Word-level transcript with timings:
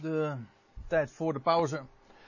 de 0.00 0.32
tijd 0.86 1.10
voor 1.12 1.32
de 1.32 1.40
pauze 1.40 1.80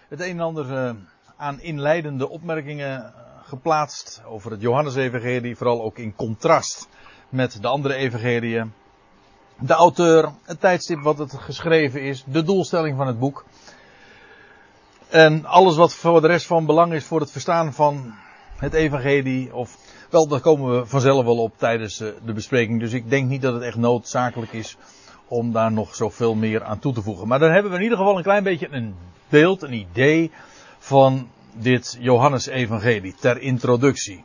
het 0.09 0.21
een 0.21 0.31
en 0.31 0.41
ander 0.41 0.77
eh, 0.77 0.95
aan 1.37 1.61
inleidende 1.61 2.29
opmerkingen 2.29 3.05
eh, 3.05 3.11
geplaatst 3.43 4.23
over 4.27 4.51
het 4.51 4.61
Johannesevangelie, 4.61 5.57
vooral 5.57 5.83
ook 5.83 5.99
in 5.99 6.15
contrast 6.15 6.89
met 7.29 7.63
de 7.63 7.69
andere 7.69 7.95
evangeliën. 7.95 8.73
De 9.59 9.73
auteur, 9.73 10.33
het 10.43 10.61
tijdstip 10.61 11.01
wat 11.01 11.19
het 11.19 11.35
geschreven 11.35 12.03
is, 12.03 12.25
de 12.27 12.43
doelstelling 12.43 12.97
van 12.97 13.07
het 13.07 13.19
boek. 13.19 13.45
En 15.09 15.45
alles 15.45 15.77
wat 15.77 15.95
voor 15.95 16.21
de 16.21 16.27
rest 16.27 16.47
van 16.47 16.67
belang 16.67 16.93
is 16.93 17.05
voor 17.05 17.21
het 17.21 17.31
verstaan 17.31 17.73
van 17.73 18.15
het 18.57 18.73
evangelie. 18.73 19.55
Of, 19.55 19.79
wel, 20.11 20.29
daar 20.29 20.41
komen 20.41 20.79
we 20.79 20.87
vanzelf 20.87 21.25
wel 21.25 21.39
op 21.39 21.59
tijdens 21.59 22.01
eh, 22.01 22.09
de 22.25 22.33
bespreking. 22.33 22.81
Dus 22.81 22.93
ik 22.93 23.11
denk 23.11 23.29
niet 23.29 23.43
dat 23.43 23.55
het 23.55 23.63
echt 23.63 23.77
noodzakelijk 23.77 24.53
is 24.53 24.77
om 25.33 25.53
daar 25.53 25.73
nog 25.73 25.95
zoveel 25.95 26.35
meer 26.35 26.65
aan 26.65 26.79
toe 26.79 26.93
te 26.93 27.03
voegen. 27.03 27.29
Maar 27.29 27.39
dan 27.39 27.51
hebben 27.51 27.71
we 27.71 27.77
in 27.77 27.83
ieder 27.83 27.99
geval 27.99 28.17
een 28.17 28.23
klein 28.23 28.43
beetje 28.43 28.69
een 28.71 28.95
beeld, 29.29 29.63
een 29.63 29.73
idee 29.73 30.31
van 30.79 31.29
dit 31.53 31.97
Johannes-evangelie 32.01 33.15
ter 33.15 33.41
introductie. 33.41 34.25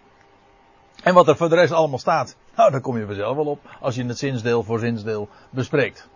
En 1.03 1.13
wat 1.13 1.27
er 1.27 1.37
voor 1.37 1.49
de 1.49 1.55
rest 1.55 1.71
allemaal 1.71 1.99
staat, 1.99 2.35
nou, 2.55 2.71
daar 2.71 2.81
kom 2.81 2.97
je 2.97 3.05
vanzelf 3.05 3.35
wel 3.35 3.45
op 3.45 3.59
als 3.81 3.95
je 3.95 4.05
het 4.05 4.17
zinsdeel 4.17 4.63
voor 4.63 4.79
zinsdeel 4.79 5.29
bespreekt. 5.49 6.07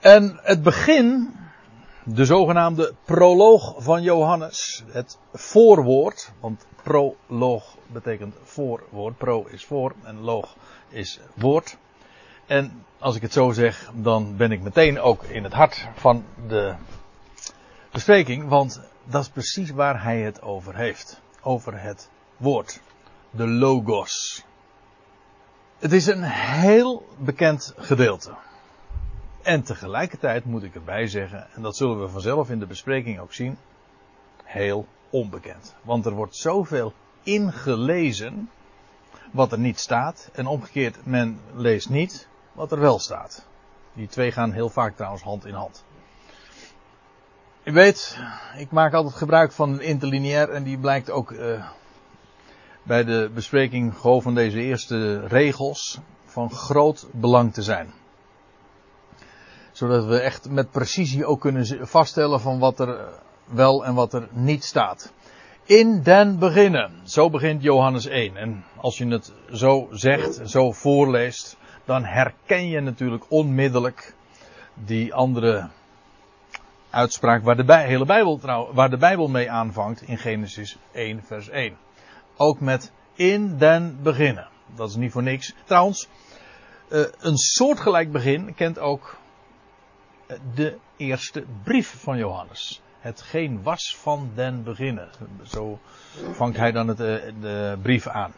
En 0.00 0.38
het 0.42 0.62
begin, 0.62 1.34
de 2.04 2.24
zogenaamde 2.24 2.94
proloog 3.04 3.74
van 3.78 4.02
Johannes, 4.02 4.84
het 4.86 5.18
voorwoord, 5.32 6.32
want 6.40 6.66
proloog 6.82 7.76
betekent 7.86 8.34
voorwoord, 8.42 9.18
pro 9.18 9.46
is 9.50 9.64
voor 9.64 9.94
en 10.02 10.20
loog 10.20 10.56
is 10.88 11.20
woord. 11.34 11.76
En 12.52 12.84
als 12.98 13.16
ik 13.16 13.22
het 13.22 13.32
zo 13.32 13.50
zeg, 13.50 13.90
dan 13.94 14.36
ben 14.36 14.52
ik 14.52 14.62
meteen 14.62 15.00
ook 15.00 15.22
in 15.22 15.44
het 15.44 15.52
hart 15.52 15.88
van 15.94 16.24
de 16.48 16.74
bespreking, 17.90 18.48
want 18.48 18.80
dat 19.04 19.22
is 19.22 19.28
precies 19.28 19.70
waar 19.70 20.02
hij 20.02 20.20
het 20.20 20.42
over 20.42 20.76
heeft. 20.76 21.20
Over 21.42 21.80
het 21.80 22.10
woord. 22.36 22.80
De 23.30 23.46
logos. 23.46 24.44
Het 25.78 25.92
is 25.92 26.06
een 26.06 26.22
heel 26.22 27.08
bekend 27.18 27.74
gedeelte. 27.76 28.34
En 29.42 29.62
tegelijkertijd 29.62 30.44
moet 30.44 30.62
ik 30.62 30.74
erbij 30.74 31.06
zeggen, 31.06 31.46
en 31.54 31.62
dat 31.62 31.76
zullen 31.76 32.00
we 32.00 32.08
vanzelf 32.08 32.50
in 32.50 32.58
de 32.58 32.66
bespreking 32.66 33.18
ook 33.18 33.32
zien, 33.32 33.58
heel 34.44 34.86
onbekend. 35.10 35.74
Want 35.82 36.06
er 36.06 36.12
wordt 36.12 36.36
zoveel 36.36 36.92
ingelezen 37.22 38.50
wat 39.30 39.52
er 39.52 39.58
niet 39.58 39.78
staat. 39.78 40.30
En 40.32 40.46
omgekeerd, 40.46 41.06
men 41.06 41.40
leest 41.54 41.88
niet 41.88 42.30
wat 42.52 42.72
er 42.72 42.80
wel 42.80 42.98
staat. 42.98 43.46
Die 43.92 44.08
twee 44.08 44.32
gaan 44.32 44.52
heel 44.52 44.68
vaak 44.68 44.96
trouwens 44.96 45.22
hand 45.22 45.46
in 45.46 45.54
hand. 45.54 45.84
U 47.64 47.72
weet, 47.72 48.18
ik 48.56 48.70
maak 48.70 48.92
altijd 48.92 49.14
gebruik 49.14 49.52
van 49.52 49.72
een 49.72 49.80
interlineair 49.80 50.50
en 50.50 50.62
die 50.62 50.78
blijkt 50.78 51.10
ook 51.10 51.30
uh, 51.30 51.66
bij 52.82 53.04
de 53.04 53.30
bespreking 53.34 53.96
gewoon 53.96 54.22
van 54.22 54.34
deze 54.34 54.60
eerste 54.60 55.26
regels 55.26 55.98
van 56.24 56.50
groot 56.50 57.06
belang 57.12 57.52
te 57.54 57.62
zijn. 57.62 57.92
Zodat 59.72 60.04
we 60.04 60.18
echt 60.18 60.50
met 60.50 60.70
precisie 60.70 61.26
ook 61.26 61.40
kunnen 61.40 61.88
vaststellen 61.88 62.40
van 62.40 62.58
wat 62.58 62.80
er 62.80 63.08
wel 63.44 63.84
en 63.84 63.94
wat 63.94 64.12
er 64.12 64.28
niet 64.30 64.64
staat. 64.64 65.12
In 65.64 66.02
den 66.02 66.38
beginnen. 66.38 67.00
Zo 67.04 67.30
begint 67.30 67.62
Johannes 67.62 68.06
1. 68.06 68.36
En 68.36 68.64
als 68.76 68.98
je 68.98 69.06
het 69.06 69.32
zo 69.52 69.88
zegt, 69.90 70.40
zo 70.50 70.72
voorleest, 70.72 71.56
dan 71.84 72.04
herken 72.04 72.68
je 72.68 72.80
natuurlijk 72.80 73.24
onmiddellijk 73.28 74.14
die 74.74 75.14
andere 75.14 75.68
uitspraak 76.90 77.42
waar 77.42 77.56
de 77.66 77.76
hele 77.76 78.04
Bijbel, 78.04 78.38
trouw, 78.38 78.72
waar 78.72 78.90
de 78.90 78.96
Bijbel 78.96 79.28
mee 79.28 79.50
aanvangt 79.50 80.02
in 80.02 80.18
Genesis 80.18 80.76
1 80.92 81.22
vers 81.22 81.48
1. 81.48 81.76
Ook 82.36 82.60
met 82.60 82.92
in 83.14 83.58
den 83.58 83.98
beginnen. 84.02 84.48
Dat 84.74 84.88
is 84.88 84.96
niet 84.96 85.12
voor 85.12 85.22
niks. 85.22 85.54
Trouwens, 85.64 86.08
uh, 86.88 87.04
een 87.18 87.36
soortgelijk 87.36 88.12
begin 88.12 88.54
kent 88.54 88.78
ook 88.78 89.16
eh, 90.26 90.36
de 90.54 90.78
eerste 90.96 91.44
brief 91.62 91.94
van 92.02 92.16
Johannes. 92.16 92.82
Hetgeen 93.00 93.62
was 93.62 93.96
van 93.96 94.30
den 94.34 94.62
beginnen. 94.62 95.08
Zo 95.42 95.78
vangt 96.32 96.56
hij 96.56 96.72
dan 96.72 96.88
het, 96.88 97.00
uh, 97.00 97.06
de 97.40 97.78
brief 97.82 98.06
aan. 98.06 98.32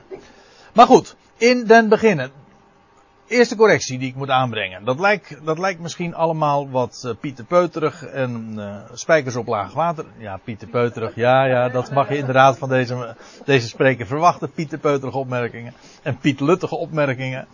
Maar 0.73 0.87
goed, 0.87 1.17
in 1.37 1.65
den 1.65 1.89
beginnen 1.89 2.33
eerste 3.27 3.57
correctie 3.57 3.99
die 3.99 4.09
ik 4.09 4.15
moet 4.15 4.31
aanbrengen. 4.31 4.85
Dat 4.85 5.01
lijkt, 5.01 5.45
dat 5.45 5.59
lijkt 5.59 5.81
misschien 5.81 6.15
allemaal 6.15 6.71
wat 6.71 7.03
uh, 7.07 7.13
Pieter 7.21 7.45
Peuterig 7.45 8.05
en 8.05 8.53
uh, 8.57 8.77
spijkers 8.93 9.37
op 9.37 9.47
laag 9.47 9.73
water. 9.73 10.05
Ja, 10.19 10.37
Pieter 10.37 10.69
Peuterig, 10.69 11.15
ja, 11.15 11.45
ja, 11.45 11.69
dat 11.69 11.91
mag 11.91 12.09
je 12.09 12.17
inderdaad 12.17 12.59
van 12.59 12.69
deze, 12.69 13.17
deze 13.45 13.69
spreker 13.69 14.07
verwachten. 14.07 14.51
Pieter 14.51 14.79
Peuterige 14.79 15.19
opmerkingen 15.19 15.75
en 16.03 16.19
Piet 16.19 16.41
Luttige 16.41 16.77
opmerkingen. 16.77 17.47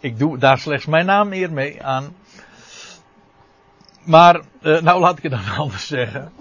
Ik 0.00 0.18
doe 0.18 0.38
daar 0.38 0.58
slechts 0.58 0.86
mijn 0.86 1.06
naam 1.06 1.32
eer 1.32 1.52
mee 1.52 1.82
aan. 1.82 2.16
Maar, 4.04 4.40
uh, 4.60 4.80
nou 4.80 5.00
laat 5.00 5.16
ik 5.16 5.22
het 5.22 5.32
dan 5.32 5.56
anders 5.64 5.86
zeggen. 5.86 6.32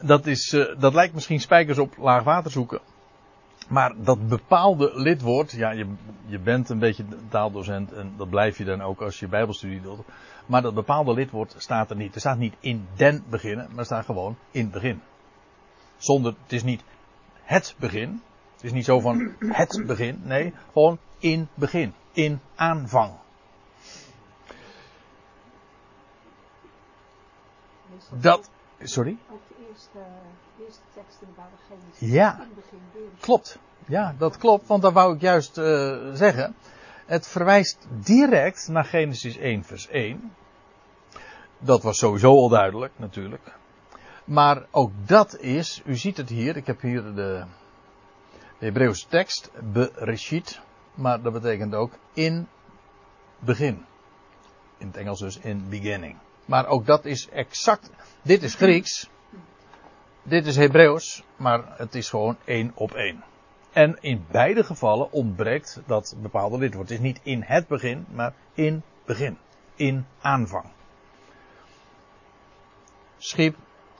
dat, 0.00 0.26
is, 0.26 0.56
dat 0.78 0.94
lijkt 0.94 1.14
misschien 1.14 1.40
spijkers 1.40 1.78
op 1.78 1.96
laag 1.96 2.22
water 2.22 2.50
zoeken. 2.50 2.80
Maar 3.74 3.92
dat 3.96 4.28
bepaalde 4.28 4.90
lidwoord, 4.94 5.52
ja, 5.52 5.70
je, 5.70 5.86
je 6.26 6.38
bent 6.38 6.68
een 6.68 6.78
beetje 6.78 7.04
taaldocent 7.28 7.92
en 7.92 8.14
dat 8.16 8.30
blijf 8.30 8.58
je 8.58 8.64
dan 8.64 8.80
ook 8.80 9.00
als 9.00 9.20
je 9.20 9.28
bijbelstudie 9.28 9.80
doet. 9.80 9.98
Maar 10.46 10.62
dat 10.62 10.74
bepaalde 10.74 11.12
lidwoord 11.12 11.54
staat 11.58 11.90
er 11.90 11.96
niet. 11.96 12.14
Er 12.14 12.20
staat 12.20 12.38
niet 12.38 12.54
in 12.60 12.86
den 12.96 13.24
beginnen, 13.28 13.68
maar 13.74 13.84
staat 13.84 14.04
gewoon 14.04 14.36
in 14.50 14.70
begin. 14.70 15.02
Zonder, 15.96 16.34
het 16.42 16.52
is 16.52 16.62
niet 16.62 16.84
het 17.42 17.74
begin. 17.78 18.22
Het 18.54 18.64
is 18.64 18.72
niet 18.72 18.84
zo 18.84 19.00
van 19.00 19.34
het 19.38 19.82
begin. 19.86 20.20
Nee, 20.24 20.52
gewoon 20.72 20.98
in 21.18 21.48
begin. 21.54 21.94
In 22.12 22.40
aanvang. 22.54 23.12
Dat, 28.20 28.50
sorry? 28.82 29.16
eerste, 29.74 29.98
eerste 30.60 30.82
teksten 30.94 31.28
waren 31.36 31.58
geen 31.68 32.10
ja, 32.10 32.46
klopt. 33.20 33.58
Ja, 33.86 34.14
dat 34.18 34.36
klopt, 34.36 34.66
want 34.66 34.82
dat 34.82 34.92
wou 34.92 35.14
ik 35.14 35.20
juist 35.20 35.58
uh, 35.58 36.12
zeggen. 36.12 36.54
Het 37.06 37.26
verwijst 37.26 37.86
direct 37.90 38.68
naar 38.68 38.84
Genesis 38.84 39.36
1 39.36 39.64
vers 39.64 39.88
1. 39.88 40.32
Dat 41.58 41.82
was 41.82 41.98
sowieso 41.98 42.28
al 42.28 42.48
duidelijk, 42.48 42.92
natuurlijk. 42.96 43.54
Maar 44.24 44.66
ook 44.70 44.90
dat 45.06 45.38
is, 45.38 45.82
u 45.84 45.96
ziet 45.96 46.16
het 46.16 46.28
hier, 46.28 46.56
ik 46.56 46.66
heb 46.66 46.80
hier 46.80 47.02
de, 47.02 47.44
de 48.58 48.64
Hebreeuwse 48.64 49.08
tekst, 49.08 49.50
bereshit, 49.72 50.60
maar 50.94 51.22
dat 51.22 51.32
betekent 51.32 51.74
ook 51.74 51.92
in 52.12 52.48
begin. 53.38 53.84
In 54.78 54.86
het 54.86 54.96
Engels 54.96 55.20
dus 55.20 55.38
in 55.38 55.68
beginning. 55.68 56.16
Maar 56.44 56.66
ook 56.66 56.86
dat 56.86 57.04
is 57.04 57.28
exact, 57.28 57.90
dit 58.22 58.42
is 58.42 58.54
Grieks, 58.54 59.08
dit 60.22 60.46
is 60.46 60.56
Hebreeuws, 60.56 61.24
maar 61.36 61.64
het 61.76 61.94
is 61.94 62.08
gewoon 62.08 62.36
één 62.44 62.72
op 62.74 62.92
één. 62.92 63.24
En 63.72 63.98
in 64.00 64.24
beide 64.30 64.64
gevallen 64.64 65.12
ontbreekt 65.12 65.80
dat 65.86 66.14
bepaalde 66.18 66.58
lidwoord. 66.58 66.88
Het 66.88 66.98
is 66.98 67.04
niet 67.04 67.20
in 67.22 67.42
het 67.42 67.66
begin, 67.66 68.06
maar 68.10 68.34
in 68.52 68.82
begin. 69.04 69.38
In 69.74 70.06
aanvang. 70.20 70.64
Schiep, 73.16 73.56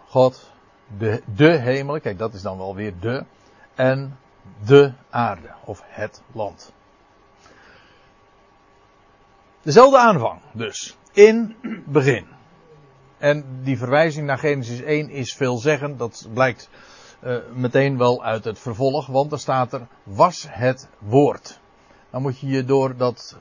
God, 0.06 0.53
de, 0.99 1.22
de 1.34 1.59
hemel, 1.59 2.00
kijk 2.00 2.19
dat 2.19 2.34
is 2.34 2.43
dan 2.43 2.59
wel 2.59 2.75
weer 2.75 2.93
de, 3.00 3.25
en 3.75 4.19
de 4.65 4.93
aarde, 5.11 5.50
of 5.65 5.82
het 5.84 6.22
land. 6.32 6.72
Dezelfde 9.62 9.99
aanvang 9.99 10.41
dus. 10.53 10.97
In 11.12 11.56
begin. 11.87 12.33
En 13.25 13.44
die 13.62 13.79
verwijzing 13.79 14.26
naar 14.26 14.38
Genesis 14.38 14.81
1 14.81 15.11
is 15.11 15.35
veelzeggend. 15.35 15.99
Dat 15.99 16.29
blijkt 16.32 16.69
uh, 17.23 17.37
meteen 17.55 17.99
wel 17.99 18.25
uit 18.25 18.44
het 18.44 18.59
vervolg. 18.59 19.06
Want 19.06 19.32
er 19.32 19.38
staat 19.38 19.73
er, 19.73 19.87
was 20.03 20.47
het 20.50 20.88
woord. 20.99 21.61
Dan 22.11 22.23
moet 22.23 22.38
je 22.38 22.47
je 22.47 22.65
door 22.65 22.97
dat, 22.97 23.37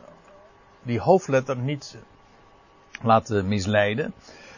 die 0.82 1.00
hoofdletter 1.00 1.58
niet 1.58 1.98
laten 3.02 3.48
misleiden. 3.48 4.14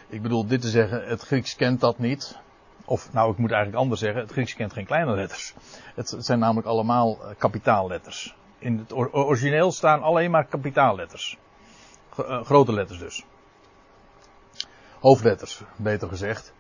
Ik 0.08 0.22
bedoel 0.22 0.48
dit 0.48 0.62
te 0.62 0.70
zeggen, 0.70 1.06
het 1.06 1.22
Grieks 1.22 1.56
kent 1.56 1.80
dat 1.80 2.00
niet. 2.00 2.38
Of 2.86 3.14
nou, 3.14 3.32
ik 3.32 3.38
moet 3.38 3.52
eigenlijk 3.52 3.82
anders 3.82 4.02
zeggen, 4.02 4.22
het 4.22 4.32
Grieks 4.32 4.56
kent 4.56 4.74
geen 4.74 4.86
kleine 4.86 5.16
letters. 5.16 5.54
Het, 5.96 6.16
zijn 6.18 6.40
namelijk 6.40 6.68
allemaal 6.68 7.18
uh, 7.22 7.28
kapitaalletters. 7.38 8.36
In 8.60 8.78
het 8.78 8.94
origineel 9.14 9.72
staan 9.72 10.02
alleen 10.02 10.32
maar 10.32 10.46
kapitaalletters. 10.46 11.38
Uh, 12.20 12.44
grote 12.44 12.74
letters 12.74 13.00
dus 13.00 13.26
hoofdletters, 15.06 15.62
beter 15.76 16.08
gezegd. 16.08 16.54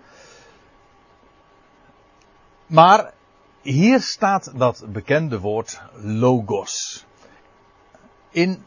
Maar 2.65 3.13
hier 3.61 4.01
staat 4.01 4.51
dat 4.55 4.85
bekende 4.87 5.39
woord 5.39 5.81
logos. 5.93 7.05
In 8.29 8.65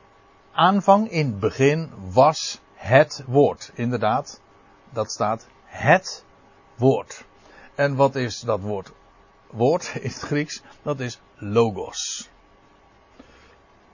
aanvang, 0.53 1.11
in 1.11 1.39
begin, 1.39 1.91
was 2.13 2.61
het 2.75 3.23
woord. 3.27 3.71
Inderdaad, 3.75 4.41
dat 4.91 5.11
staat 5.11 5.47
het 5.65 6.25
woord. 6.77 7.25
En 7.75 7.97
wat 7.97 8.17
is 8.17 8.41
dat 8.41 8.61
woord? 8.61 8.93
Woord 9.51 9.95
in 9.95 10.11
het 10.11 10.21
Grieks, 10.21 10.63
dat 10.83 11.01
is 11.01 11.21
logos. 11.35 12.29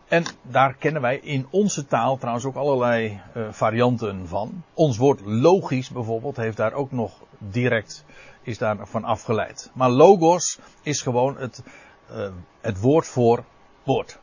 En 0.08 0.24
daar 0.42 0.74
kennen 0.74 1.02
wij 1.02 1.18
in 1.18 1.46
onze 1.50 1.86
taal 1.86 2.16
trouwens 2.16 2.44
ook 2.44 2.54
allerlei 2.54 3.20
uh, 3.36 3.48
varianten 3.50 4.28
van. 4.28 4.62
Ons 4.74 4.96
woord 4.96 5.20
logisch 5.24 5.90
bijvoorbeeld 5.90 6.36
heeft 6.36 6.56
daar 6.56 6.72
ook 6.72 6.92
nog 6.92 7.12
direct 7.38 8.04
is 8.42 8.58
daarvan 8.58 9.04
afgeleid. 9.04 9.70
Maar 9.74 9.90
logos 9.90 10.58
is 10.82 11.02
gewoon 11.02 11.36
het, 11.36 11.62
uh, 12.10 12.28
het 12.60 12.80
woord 12.80 13.06
voor 13.06 13.44
woord. 13.82 14.18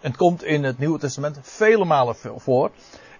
Het 0.00 0.16
komt 0.16 0.44
in 0.44 0.64
het 0.64 0.78
Nieuwe 0.78 0.98
Testament 0.98 1.38
vele 1.42 1.84
malen 1.84 2.16
voor. 2.36 2.70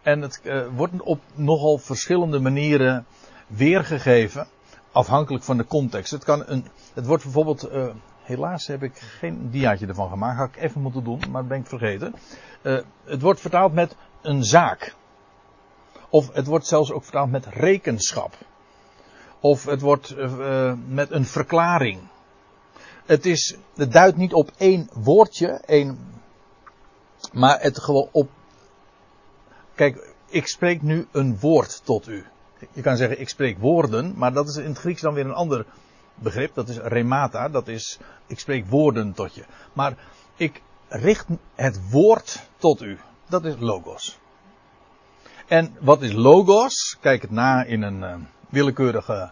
En 0.02 0.20
het 0.20 0.40
uh, 0.42 0.66
wordt 0.76 1.02
op 1.02 1.20
nogal 1.34 1.78
verschillende 1.78 2.40
manieren 2.40 3.06
weergegeven. 3.46 4.46
Afhankelijk 4.92 5.44
van 5.44 5.56
de 5.56 5.66
context. 5.66 6.10
Het, 6.10 6.24
kan 6.24 6.42
een, 6.46 6.66
het 6.94 7.06
wordt 7.06 7.22
bijvoorbeeld. 7.22 7.70
Helaas 8.30 8.66
heb 8.66 8.82
ik 8.82 8.96
geen 8.96 9.50
diaatje 9.50 9.86
ervan 9.86 10.08
gemaakt. 10.08 10.38
Had 10.38 10.48
ik 10.48 10.56
even 10.56 10.80
moeten 10.80 11.04
doen, 11.04 11.20
maar 11.30 11.44
ben 11.44 11.58
ik 11.58 11.66
vergeten. 11.66 12.14
Uh, 12.62 12.78
het 13.04 13.22
wordt 13.22 13.40
vertaald 13.40 13.72
met 13.72 13.96
een 14.22 14.44
zaak. 14.44 14.94
Of 16.08 16.32
het 16.32 16.46
wordt 16.46 16.66
zelfs 16.66 16.92
ook 16.92 17.02
vertaald 17.02 17.30
met 17.30 17.46
rekenschap. 17.46 18.34
Of 19.40 19.64
het 19.64 19.80
wordt 19.80 20.16
uh, 20.16 20.72
met 20.86 21.10
een 21.10 21.24
verklaring. 21.24 22.00
Het, 23.06 23.26
is, 23.26 23.56
het 23.74 23.92
duidt 23.92 24.16
niet 24.16 24.32
op 24.32 24.50
één 24.56 24.88
woordje, 24.92 25.48
één, 25.48 25.98
maar 27.32 27.60
het 27.60 27.78
gewoon 27.78 28.08
op. 28.12 28.30
Kijk, 29.74 30.14
ik 30.26 30.46
spreek 30.46 30.82
nu 30.82 31.06
een 31.12 31.38
woord 31.38 31.84
tot 31.84 32.08
u. 32.08 32.24
Je 32.72 32.82
kan 32.82 32.96
zeggen, 32.96 33.20
ik 33.20 33.28
spreek 33.28 33.58
woorden, 33.58 34.14
maar 34.16 34.32
dat 34.32 34.48
is 34.48 34.56
in 34.56 34.68
het 34.68 34.78
Grieks 34.78 35.00
dan 35.00 35.14
weer 35.14 35.24
een 35.24 35.32
ander 35.32 35.66
begrip. 36.22 36.54
Dat 36.54 36.68
is 36.68 36.76
remata, 36.76 37.48
dat 37.48 37.68
is, 37.68 37.98
ik 38.26 38.38
spreek 38.38 38.66
woorden 38.66 39.12
tot 39.12 39.34
je. 39.34 39.44
Maar 39.72 39.94
ik 40.36 40.62
richt 40.88 41.26
het 41.54 41.90
woord 41.90 42.48
tot 42.56 42.82
u. 42.82 42.98
Dat 43.28 43.44
is 43.44 43.54
logos. 43.58 44.18
En 45.46 45.76
wat 45.80 46.02
is 46.02 46.12
logos? 46.12 46.96
Kijk 47.00 47.22
het 47.22 47.30
na 47.30 47.64
in 47.64 47.82
een 47.82 48.00
uh, 48.00 48.14
willekeurige 48.48 49.30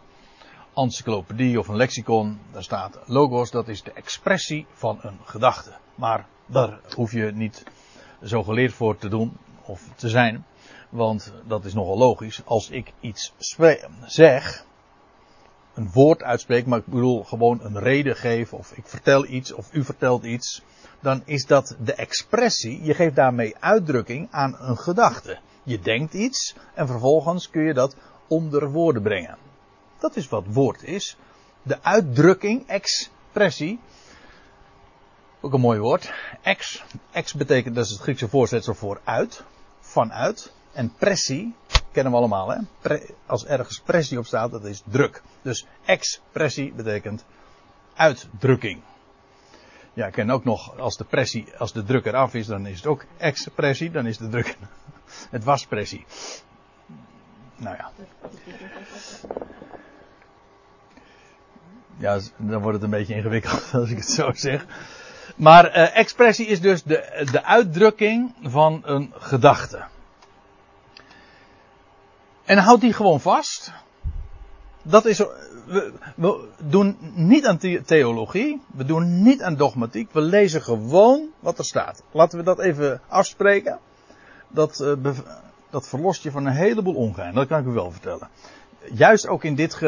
encyclopedie 0.75 1.59
of 1.59 1.69
een 1.69 1.77
lexicon. 1.77 2.41
Daar 2.53 2.63
staat 2.63 2.99
logos, 3.07 3.51
dat 3.51 3.69
is 3.69 3.83
de 3.83 3.93
expressie 3.93 4.67
van 4.73 4.99
een 5.03 5.19
gedachte. 5.25 5.73
Maar 5.95 6.27
daar 6.47 6.81
hoef 6.95 7.13
je 7.13 7.33
niet 7.35 7.65
zo 8.23 8.43
geleerd 8.43 8.73
voor 8.73 8.97
te 8.97 9.09
doen 9.09 9.37
of 9.65 9.83
te 9.97 10.09
zijn. 10.09 10.45
Want 10.89 11.33
dat 11.47 11.65
is 11.65 11.75
nogal 11.75 11.99
logisch. 11.99 12.43
Als 12.45 12.71
ik 12.71 12.93
iets 13.01 13.33
zeg, 14.07 14.65
een 15.79 15.91
woord 15.93 16.23
uitspreek, 16.23 16.67
maar 16.67 16.79
ik 16.79 16.87
bedoel 16.87 17.25
gewoon 17.25 17.61
een 17.63 17.79
reden 17.79 18.17
geef, 18.17 18.53
of 18.53 18.73
ik 18.73 18.87
vertel 18.87 19.27
iets, 19.27 19.53
of 19.53 19.69
u 19.73 19.85
vertelt 19.85 20.25
iets, 20.25 20.63
dan 21.01 21.23
is 21.25 21.47
dat 21.47 21.77
de 21.85 21.95
expressie. 21.95 22.85
Je 22.85 22.95
geeft 22.95 23.15
daarmee 23.15 23.57
uitdrukking 23.61 24.29
aan 24.31 24.57
een 24.59 24.79
gedachte. 24.79 25.39
Je 25.63 25.81
denkt 25.81 26.15
iets 26.15 26.55
en 26.75 26.87
vervolgens 26.87 27.51
kun 27.51 27.63
je 27.63 27.75
dat 27.75 27.97
onder 28.29 28.71
woorden 28.71 29.03
brengen. 29.03 29.39
Dat 29.99 30.17
is 30.17 30.29
wat 30.29 30.45
woord 30.47 30.83
is. 30.83 31.17
De 31.63 31.83
uitdrukking, 31.83 32.67
expressie. 32.67 33.81
Ook 35.41 35.53
een 35.53 35.61
mooi 35.61 35.79
woord. 35.79 36.13
Ex. 36.43 36.85
Ex 37.11 37.35
betekent, 37.35 37.75
dat 37.75 37.85
is 37.85 37.91
het 37.91 38.01
Griekse 38.01 38.29
voorzetsel 38.29 38.75
voor 38.75 39.01
uit. 39.05 39.45
Vanuit. 39.81 40.53
En 40.73 40.93
pressie, 40.99 41.55
kennen 41.99 42.13
we 42.13 42.19
allemaal 42.19 42.49
hè. 42.49 42.99
Als 43.27 43.47
ergens 43.47 43.81
pressie 43.81 44.19
op 44.19 44.27
staat, 44.27 44.51
dat 44.51 44.65
is 44.65 44.83
druk. 44.85 45.23
Dus 45.43 45.67
expressie 45.85 46.73
betekent 46.73 47.25
uitdrukking. 47.95 48.83
Ja, 49.93 50.07
ik 50.07 50.13
ken 50.13 50.31
ook 50.31 50.45
nog, 50.45 50.79
als 50.79 50.97
de 50.97 51.05
pressie, 51.05 51.47
als 51.59 51.73
de 51.73 51.85
druk 51.85 52.07
eraf 52.07 52.35
is, 52.35 52.47
dan 52.47 52.67
is 52.67 52.77
het 52.77 52.87
ook 52.87 53.05
expressie, 53.17 53.91
dan 53.91 54.07
is 54.07 54.19
de 54.19 54.29
druk, 54.29 54.57
het 55.37 55.45
was 55.45 55.67
pressie. 55.67 56.07
Nou 57.57 57.77
ja. 57.77 57.91
Ja, 61.97 62.21
dan 62.37 62.61
wordt 62.61 62.75
het 62.75 62.83
een 62.83 62.99
beetje 62.99 63.15
ingewikkeld 63.15 63.71
als 63.81 63.91
ik 63.91 63.97
het 63.97 64.11
zo 64.11 64.33
zeg. 64.33 64.67
Maar 65.37 65.77
uh, 65.77 65.97
expressie 65.97 66.47
is 66.47 66.61
dus 66.61 66.83
de, 66.83 67.29
de 67.33 67.45
uitdrukking 67.45 68.35
van 68.43 68.83
een 68.85 69.13
gedachte. 69.17 69.85
En 72.49 72.59
houd 72.59 72.81
die 72.81 72.93
gewoon 72.93 73.21
vast. 73.21 73.73
Dat 74.83 75.05
is, 75.05 75.19
we, 76.15 76.49
doen 76.63 76.97
niet 77.15 77.47
aan 77.47 77.59
theologie. 77.85 78.61
We 78.75 78.85
doen 78.85 79.23
niet 79.23 79.43
aan 79.43 79.57
dogmatiek. 79.57 80.13
We 80.13 80.21
lezen 80.21 80.63
gewoon 80.63 81.29
wat 81.41 81.59
er 81.59 81.65
staat. 81.65 82.03
Laten 82.11 82.39
we 82.39 82.45
dat 82.45 82.59
even 82.59 83.01
afspreken. 83.09 83.79
Dat, 84.49 84.81
uh, 84.81 85.19
dat 85.71 85.89
verlost 85.89 86.23
je 86.23 86.31
van 86.31 86.47
een 86.47 86.53
heleboel 86.53 86.95
ongein. 86.95 87.35
Dat 87.35 87.47
kan 87.47 87.61
ik 87.61 87.67
u 87.67 87.71
wel 87.71 87.91
vertellen. 87.91 88.29
Juist 88.93 89.27
ook 89.27 89.45
in 89.45 89.55
dit, 89.55 89.79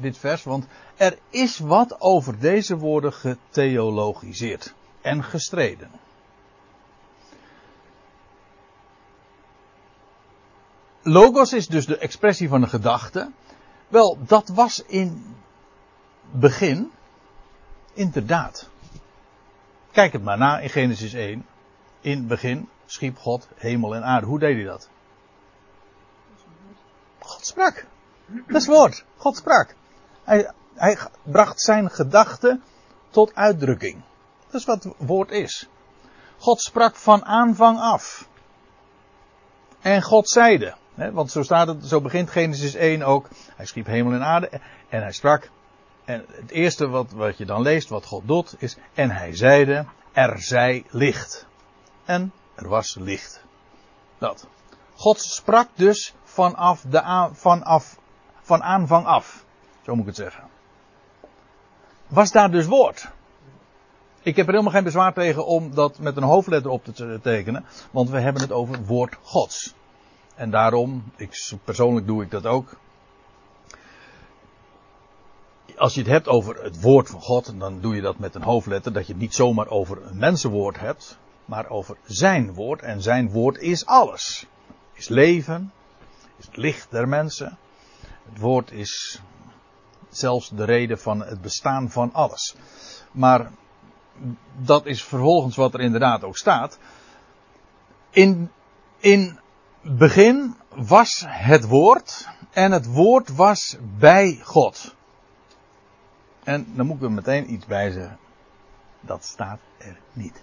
dit 0.00 0.18
vers. 0.18 0.44
Want 0.44 0.66
er 0.96 1.18
is 1.30 1.58
wat 1.58 2.00
over 2.00 2.38
deze 2.38 2.76
woorden 2.76 3.12
getheologiseerd. 3.12 4.74
En 5.00 5.24
gestreden. 5.24 5.90
Logos 11.02 11.52
is 11.52 11.66
dus 11.66 11.86
de 11.86 11.98
expressie 11.98 12.48
van 12.48 12.62
een 12.62 12.68
gedachte. 12.68 13.30
Wel, 13.88 14.18
dat 14.20 14.48
was 14.48 14.82
in 14.86 15.36
begin 16.30 16.92
inderdaad. 17.92 18.68
Kijk 19.90 20.12
het 20.12 20.22
maar 20.22 20.38
na 20.38 20.58
in 20.58 20.70
Genesis 20.70 21.12
1. 21.12 21.46
In 22.00 22.26
begin 22.26 22.68
schiep 22.86 23.18
God 23.18 23.48
hemel 23.54 23.94
en 23.94 24.04
aarde. 24.04 24.26
Hoe 24.26 24.38
deed 24.38 24.54
hij 24.54 24.64
dat? 24.64 24.88
God 27.18 27.46
sprak. 27.46 27.86
Dat 28.26 28.60
is 28.60 28.66
woord. 28.66 29.04
God 29.16 29.36
sprak. 29.36 29.74
Hij, 30.24 30.52
hij 30.74 30.98
bracht 31.22 31.60
zijn 31.60 31.90
gedachten 31.90 32.62
tot 33.10 33.34
uitdrukking. 33.34 34.02
Dat 34.44 34.60
is 34.60 34.66
wat 34.66 34.84
het 34.84 34.94
woord 34.96 35.30
is. 35.30 35.68
God 36.38 36.60
sprak 36.60 36.96
van 36.96 37.24
aanvang 37.24 37.78
af. 37.78 38.28
En 39.80 40.02
God 40.02 40.28
zeide. 40.28 40.74
Want 40.98 41.30
zo 41.30 41.42
staat 41.42 41.66
het, 41.66 41.86
zo 41.86 42.00
begint 42.00 42.30
Genesis 42.30 42.74
1 42.74 43.02
ook. 43.02 43.28
Hij 43.56 43.66
schiep 43.66 43.86
hemel 43.86 44.12
en 44.12 44.24
aarde 44.24 44.50
en 44.88 45.02
hij 45.02 45.12
sprak. 45.12 45.50
En 46.04 46.24
het 46.28 46.50
eerste 46.50 46.88
wat, 46.88 47.10
wat 47.10 47.38
je 47.38 47.44
dan 47.44 47.62
leest, 47.62 47.88
wat 47.88 48.06
God 48.06 48.26
doet, 48.26 48.54
is. 48.58 48.76
En 48.94 49.10
hij 49.10 49.36
zeide: 49.36 49.84
Er 50.12 50.40
zij 50.40 50.84
licht. 50.90 51.46
En 52.04 52.32
er 52.54 52.68
was 52.68 52.94
licht. 52.94 53.44
Dat. 54.18 54.46
God 54.94 55.20
sprak 55.20 55.68
dus 55.74 56.14
vanaf, 56.24 56.80
de 56.80 57.28
vanaf 57.32 57.98
van 58.40 58.62
aanvang 58.62 59.06
af. 59.06 59.44
Zo 59.82 59.92
moet 59.92 60.00
ik 60.00 60.06
het 60.06 60.16
zeggen. 60.16 60.44
Was 62.06 62.32
daar 62.32 62.50
dus 62.50 62.66
woord? 62.66 63.08
Ik 64.22 64.36
heb 64.36 64.46
er 64.46 64.52
helemaal 64.52 64.72
geen 64.72 64.84
bezwaar 64.84 65.12
tegen 65.12 65.46
om 65.46 65.74
dat 65.74 65.98
met 65.98 66.16
een 66.16 66.22
hoofdletter 66.22 66.70
op 66.70 66.84
te 66.84 67.20
tekenen, 67.22 67.64
want 67.90 68.10
we 68.10 68.20
hebben 68.20 68.42
het 68.42 68.52
over 68.52 68.84
woord 68.84 69.16
Gods. 69.22 69.74
En 70.38 70.50
daarom, 70.50 71.12
ik, 71.16 71.52
persoonlijk 71.64 72.06
doe 72.06 72.22
ik 72.22 72.30
dat 72.30 72.46
ook. 72.46 72.76
Als 75.76 75.94
je 75.94 76.00
het 76.00 76.10
hebt 76.10 76.28
over 76.28 76.62
het 76.62 76.80
woord 76.80 77.10
van 77.10 77.20
God, 77.20 77.58
dan 77.58 77.80
doe 77.80 77.94
je 77.94 78.00
dat 78.00 78.18
met 78.18 78.34
een 78.34 78.42
hoofdletter, 78.42 78.92
dat 78.92 79.06
je 79.06 79.12
het 79.12 79.22
niet 79.22 79.34
zomaar 79.34 79.68
over 79.68 80.06
een 80.06 80.18
mensenwoord 80.18 80.78
hebt, 80.80 81.18
maar 81.44 81.68
over 81.68 81.96
zijn 82.04 82.54
woord. 82.54 82.82
En 82.82 83.02
zijn 83.02 83.30
woord 83.30 83.58
is 83.58 83.86
alles. 83.86 84.46
Is 84.92 85.08
leven, 85.08 85.72
is 86.36 86.46
het 86.46 86.56
licht 86.56 86.90
der 86.90 87.08
mensen. 87.08 87.58
Het 88.30 88.38
woord 88.38 88.72
is 88.72 89.22
zelfs 90.08 90.48
de 90.48 90.64
reden 90.64 90.98
van 90.98 91.20
het 91.20 91.40
bestaan 91.40 91.90
van 91.90 92.12
alles. 92.12 92.54
Maar 93.12 93.50
dat 94.56 94.86
is 94.86 95.04
vervolgens 95.04 95.56
wat 95.56 95.74
er 95.74 95.80
inderdaad 95.80 96.24
ook 96.24 96.36
staat. 96.36 96.78
In, 98.10 98.50
in 98.98 99.38
begin 99.82 100.54
was 100.68 101.24
het 101.26 101.64
woord 101.64 102.28
en 102.50 102.72
het 102.72 102.86
woord 102.86 103.28
was 103.36 103.76
bij 103.98 104.40
God. 104.42 104.94
En 106.44 106.66
dan 106.74 106.86
moet 106.86 106.96
ik 106.96 107.02
er 107.02 107.12
meteen 107.12 107.52
iets 107.52 107.66
bij 107.66 107.90
zeggen. 107.90 108.18
Dat 109.00 109.24
staat 109.24 109.58
er 109.78 109.98
niet. 110.12 110.42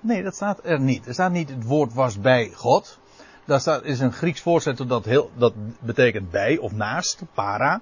Nee, 0.00 0.22
dat 0.22 0.34
staat 0.34 0.60
er 0.62 0.80
niet. 0.80 1.06
Er 1.06 1.12
staat 1.12 1.32
niet 1.32 1.48
het 1.48 1.64
woord 1.64 1.94
was 1.94 2.20
bij 2.20 2.50
God. 2.54 2.98
Daar 3.44 3.60
staat, 3.60 3.82
is 3.82 4.00
een 4.00 4.12
Grieks 4.12 4.40
voorzetsel 4.40 4.86
dat, 4.86 5.04
heel, 5.04 5.30
dat 5.34 5.54
betekent 5.80 6.30
bij 6.30 6.58
of 6.58 6.72
naast, 6.72 7.22
para. 7.34 7.80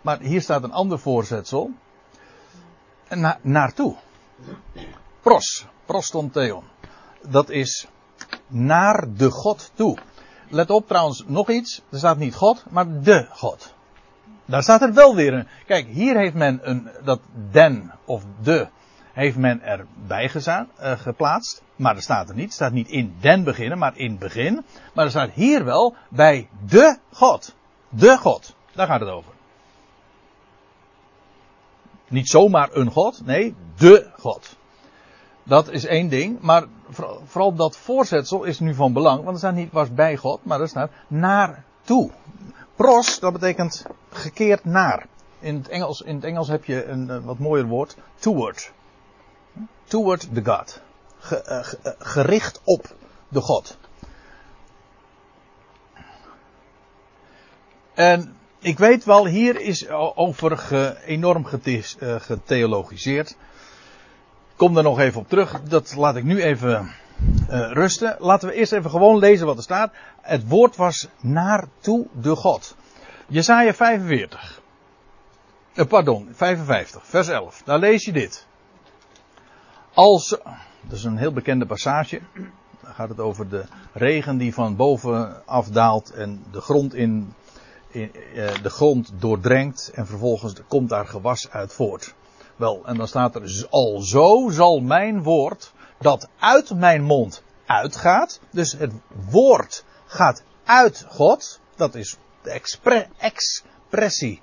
Maar 0.00 0.20
hier 0.20 0.40
staat 0.40 0.62
een 0.62 0.72
ander 0.72 0.98
voorzetsel. 0.98 1.70
Na, 3.08 3.38
naartoe. 3.42 3.96
Pros, 5.20 5.66
prostontheon. 5.84 6.64
Dat 7.22 7.50
is 7.50 7.86
naar 8.46 9.04
de 9.16 9.30
God 9.30 9.70
toe. 9.74 9.98
Let 10.48 10.70
op 10.70 10.86
trouwens 10.86 11.24
nog 11.26 11.50
iets. 11.50 11.82
Er 11.90 11.98
staat 11.98 12.18
niet 12.18 12.34
God, 12.34 12.64
maar 12.70 13.02
de 13.02 13.26
God. 13.30 13.74
Daar 14.44 14.62
staat 14.62 14.82
er 14.82 14.92
wel 14.94 15.14
weer 15.14 15.32
een. 15.32 15.46
Kijk, 15.66 15.86
hier 15.86 16.16
heeft 16.16 16.34
men 16.34 16.60
een, 16.62 16.88
dat 17.04 17.20
den 17.50 17.92
of 18.04 18.24
de 18.42 18.68
heeft 19.12 19.36
men 19.36 19.62
erbij 19.62 20.28
gezaan, 20.28 20.68
uh, 20.80 20.92
geplaatst. 20.92 21.62
Maar 21.76 21.96
er 21.96 22.02
staat 22.02 22.28
er 22.28 22.34
niet. 22.34 22.44
Het 22.44 22.52
staat 22.52 22.72
niet 22.72 22.88
in 22.88 23.14
den 23.20 23.44
beginnen, 23.44 23.78
maar 23.78 23.96
in 23.96 24.18
begin. 24.18 24.64
Maar 24.94 25.04
er 25.04 25.10
staat 25.10 25.30
hier 25.30 25.64
wel 25.64 25.94
bij 26.08 26.48
de 26.66 26.98
God. 27.12 27.54
De 27.88 28.16
God. 28.16 28.54
Daar 28.72 28.86
gaat 28.86 29.00
het 29.00 29.08
over. 29.08 29.32
Niet 32.08 32.28
zomaar 32.28 32.68
een 32.72 32.90
God, 32.90 33.24
nee, 33.24 33.54
de 33.76 34.10
God. 34.18 34.56
Dat 35.42 35.70
is 35.70 35.84
één 35.84 36.08
ding, 36.08 36.40
maar 36.40 36.64
vooral 37.24 37.54
dat 37.54 37.76
voorzetsel 37.76 38.44
is 38.44 38.60
nu 38.60 38.74
van 38.74 38.92
belang, 38.92 39.22
want 39.22 39.30
er 39.30 39.38
staat 39.38 39.54
niet 39.54 39.72
was 39.72 39.94
bij 39.94 40.16
God, 40.16 40.44
maar 40.44 40.60
er 40.60 40.68
staat 40.68 40.90
naartoe. 41.08 42.10
Pros, 42.74 43.18
dat 43.18 43.32
betekent 43.32 43.86
gekeerd 44.10 44.64
naar. 44.64 45.06
In 45.38 45.54
het 45.54 45.68
Engels, 45.68 46.02
in 46.02 46.14
het 46.14 46.24
Engels 46.24 46.48
heb 46.48 46.64
je 46.64 46.84
een, 46.84 47.08
een 47.08 47.24
wat 47.24 47.38
mooier 47.38 47.66
woord, 47.66 47.96
toward. 48.18 48.72
Toward 49.84 50.34
the 50.34 50.44
God. 50.44 50.80
Ge, 51.18 51.40
ge, 51.44 51.78
uh, 51.84 51.92
gericht 51.98 52.60
op 52.64 52.94
de 53.28 53.40
God. 53.40 53.76
En 57.94 58.36
ik 58.58 58.78
weet 58.78 59.04
wel, 59.04 59.26
hier 59.26 59.60
is 59.60 59.88
over 60.14 60.72
enorm 61.04 61.44
gete, 61.44 61.82
uh, 62.00 62.20
getheologiseerd. 62.20 63.36
Kom 64.62 64.76
er 64.76 64.82
nog 64.82 64.98
even 64.98 65.20
op 65.20 65.28
terug. 65.28 65.62
Dat 65.62 65.94
laat 65.96 66.16
ik 66.16 66.24
nu 66.24 66.42
even 66.42 66.90
uh, 67.50 67.70
rusten. 67.72 68.16
Laten 68.18 68.48
we 68.48 68.54
eerst 68.54 68.72
even 68.72 68.90
gewoon 68.90 69.18
lezen 69.18 69.46
wat 69.46 69.56
er 69.56 69.62
staat. 69.62 69.92
Het 70.20 70.48
woord 70.48 70.76
was 70.76 71.08
naartoe 71.20 72.06
de 72.20 72.36
God. 72.36 72.76
Jesaja 73.26 73.74
45. 73.74 74.60
Uh, 75.74 75.86
pardon, 75.86 76.28
55, 76.32 77.06
vers 77.06 77.28
11. 77.28 77.62
Daar 77.64 77.78
lees 77.78 78.04
je 78.04 78.12
dit. 78.12 78.46
Als, 79.94 80.28
dat 80.80 80.98
is 80.98 81.04
een 81.04 81.16
heel 81.16 81.32
bekende 81.32 81.66
passage. 81.66 82.20
Daar 82.82 82.94
gaat 82.94 83.08
het 83.08 83.20
over 83.20 83.48
de 83.48 83.64
regen 83.92 84.36
die 84.36 84.54
van 84.54 84.76
boven 84.76 85.46
afdaalt 85.46 86.10
en 86.10 86.44
de 86.50 86.60
grond 86.60 86.94
in, 86.94 87.34
uh, 87.92 88.08
de 88.62 88.70
grond 88.70 89.12
doordrenkt 89.18 89.90
en 89.94 90.06
vervolgens 90.06 90.54
komt 90.68 90.88
daar 90.88 91.06
gewas 91.06 91.50
uit 91.50 91.72
voort. 91.72 92.14
Wel, 92.62 92.82
en 92.84 92.96
dan 92.96 93.08
staat 93.08 93.34
er 93.34 93.66
al 93.70 94.00
zo 94.00 94.48
zal 94.50 94.80
mijn 94.80 95.22
woord 95.22 95.72
dat 95.98 96.28
uit 96.38 96.74
mijn 96.74 97.02
mond 97.02 97.42
uitgaat. 97.66 98.40
Dus 98.50 98.72
het 98.72 98.92
woord 99.30 99.84
gaat 100.06 100.42
uit 100.64 101.06
God. 101.08 101.60
Dat 101.76 101.94
is 101.94 102.16
de 102.42 102.50
expre 102.50 103.06
expressie 103.18 104.42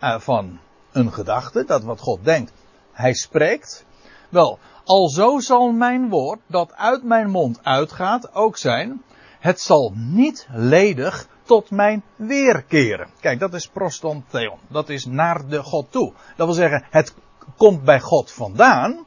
uh, 0.00 0.20
van 0.20 0.58
een 0.92 1.12
gedachte. 1.12 1.64
Dat 1.64 1.82
wat 1.82 2.00
God 2.00 2.24
denkt. 2.24 2.52
Hij 2.92 3.12
spreekt. 3.12 3.84
Wel, 4.28 4.58
al 4.84 5.08
zo 5.08 5.38
zal 5.38 5.72
mijn 5.72 6.08
woord 6.08 6.40
dat 6.46 6.72
uit 6.74 7.02
mijn 7.04 7.30
mond 7.30 7.58
uitgaat 7.62 8.34
ook 8.34 8.56
zijn. 8.56 9.02
Het 9.38 9.60
zal 9.60 9.92
niet 9.94 10.46
ledig 10.50 11.28
tot 11.42 11.70
mijn 11.70 12.02
weerkeren. 12.16 13.08
Kijk, 13.20 13.40
dat 13.40 13.54
is 13.54 13.68
prostantheon. 13.68 14.58
Dat 14.68 14.88
is 14.88 15.04
naar 15.04 15.48
de 15.48 15.62
God 15.62 15.92
toe. 15.92 16.12
Dat 16.36 16.46
wil 16.46 16.56
zeggen, 16.56 16.84
het 16.90 17.14
komt 17.56 17.84
bij 17.84 18.00
God 18.00 18.32
vandaan. 18.32 19.06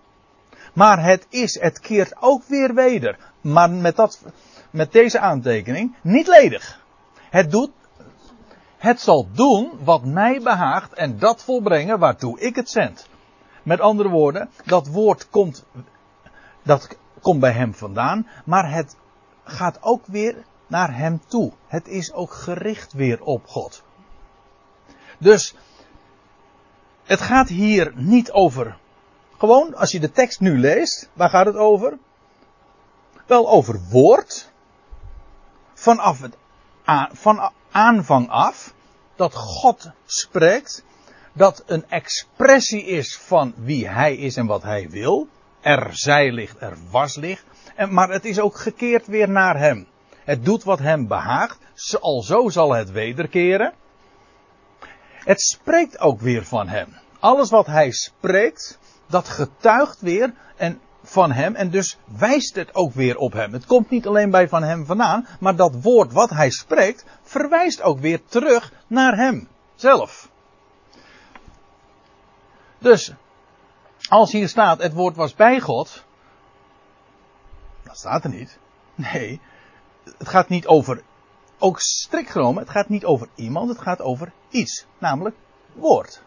Maar 0.74 1.03
het 1.03 1.25
is, 1.29 1.60
het 1.60 1.79
keert 1.79 2.13
ook 2.19 2.43
weer 2.43 2.74
weder. 2.74 3.17
Maar 3.41 3.69
met 3.69 3.95
dat, 3.95 4.21
met 4.69 4.91
deze 4.91 5.19
aantekening, 5.19 5.95
niet 6.01 6.27
ledig. 6.27 6.79
Het 7.29 7.51
doet, 7.51 7.71
het 8.77 9.01
zal 9.01 9.27
doen 9.31 9.71
wat 9.83 10.05
mij 10.05 10.41
behaagt 10.41 10.93
en 10.93 11.19
dat 11.19 11.43
volbrengen 11.43 12.00
waartoe 12.00 12.39
ik 12.39 12.55
het 12.55 12.69
zend. 12.69 13.10
Met 13.63 13.79
andere 13.79 14.10
woorden, 14.10 14.50
dat 14.65 14.88
woord 14.88 15.29
komt, 15.29 15.65
dat 16.63 16.98
komt 17.21 17.39
bij 17.39 17.51
hem 17.51 17.74
vandaan, 17.74 18.27
maar 18.45 18.71
het 18.71 18.95
gaat 19.43 19.77
ook 19.81 20.05
weer 20.05 20.45
naar 20.67 20.98
hem 20.98 21.21
toe. 21.27 21.51
Het 21.67 21.88
is 21.88 22.13
ook 22.13 22.33
gericht 22.33 22.93
weer 22.93 23.21
op 23.21 23.48
God. 23.48 23.83
Dus, 25.17 25.55
het 27.12 27.22
gaat 27.22 27.50
hier 27.50 27.91
niet 27.96 28.32
over. 28.32 28.77
Gewoon, 29.38 29.75
als 29.75 29.91
je 29.91 30.00
de 30.00 30.12
tekst 30.12 30.39
nu 30.39 30.60
leest, 30.60 31.10
waar 31.13 31.30
gaat 31.30 31.46
het 31.46 31.56
over? 31.56 31.98
Wel 33.25 33.50
over 33.50 33.80
woord. 33.89 34.51
Vanaf 35.74 36.22
het 36.22 36.38
van 37.12 37.51
aanvang 37.72 38.30
af. 38.30 38.74
Dat 39.15 39.36
God 39.36 39.91
spreekt. 40.06 40.84
Dat 41.34 41.63
een 41.65 41.89
expressie 41.89 42.86
is 42.86 43.18
van 43.18 43.53
wie 43.58 43.88
hij 43.88 44.15
is 44.15 44.36
en 44.36 44.46
wat 44.46 44.63
hij 44.63 44.89
wil. 44.89 45.27
Er 45.62 45.89
zij 45.91 46.32
ligt, 46.32 46.62
er 46.62 46.77
was 46.89 47.15
ligt. 47.15 47.46
En, 47.75 47.94
maar 47.94 48.10
het 48.10 48.25
is 48.25 48.39
ook 48.39 48.58
gekeerd 48.58 49.08
weer 49.08 49.30
naar 49.30 49.58
hem. 49.58 49.88
Het 50.24 50.46
doet 50.46 50.63
wat 50.63 50.80
hem 50.80 51.08
behaagt. 51.08 51.60
Al 52.00 52.22
zo 52.22 52.50
zal 52.50 52.74
het 52.74 52.91
wederkeren. 52.91 53.74
Het 55.23 55.41
spreekt 55.41 55.99
ook 55.99 56.19
weer 56.19 56.45
van 56.45 56.67
hem. 56.67 56.87
Alles 57.19 57.49
wat 57.49 57.65
hij 57.65 57.91
spreekt, 57.91 58.79
dat 59.07 59.27
getuigt 59.27 60.01
weer 60.01 60.33
en 60.57 60.81
van 61.03 61.31
hem 61.31 61.55
en 61.55 61.69
dus 61.69 61.97
wijst 62.17 62.55
het 62.55 62.75
ook 62.75 62.93
weer 62.93 63.17
op 63.17 63.33
hem. 63.33 63.53
Het 63.53 63.65
komt 63.65 63.89
niet 63.89 64.07
alleen 64.07 64.29
bij 64.29 64.49
van 64.49 64.63
hem 64.63 64.85
vandaan, 64.85 65.27
maar 65.39 65.55
dat 65.55 65.81
woord 65.81 66.11
wat 66.11 66.29
hij 66.29 66.49
spreekt 66.49 67.05
verwijst 67.21 67.81
ook 67.81 67.99
weer 67.99 68.21
terug 68.25 68.71
naar 68.87 69.15
hem 69.15 69.47
zelf. 69.75 70.29
Dus, 72.77 73.13
als 74.09 74.31
hier 74.31 74.49
staat 74.49 74.81
het 74.81 74.93
woord 74.93 75.15
was 75.15 75.35
bij 75.35 75.59
God, 75.59 76.03
dat 77.83 77.97
staat 77.97 78.23
er 78.23 78.29
niet. 78.29 78.59
Nee, 78.95 79.41
het 80.17 80.29
gaat 80.29 80.49
niet 80.49 80.67
over, 80.67 81.03
ook 81.62 81.80
strikt 81.80 82.32
genomen, 82.32 82.62
het 82.62 82.72
gaat 82.72 82.89
niet 82.89 83.06
over 83.06 83.27
iemand, 83.36 83.70
het 83.70 83.82
gaat 83.82 84.01
over 84.01 84.32
iets, 84.50 84.86
namelijk 84.98 85.36
woord. 85.74 86.24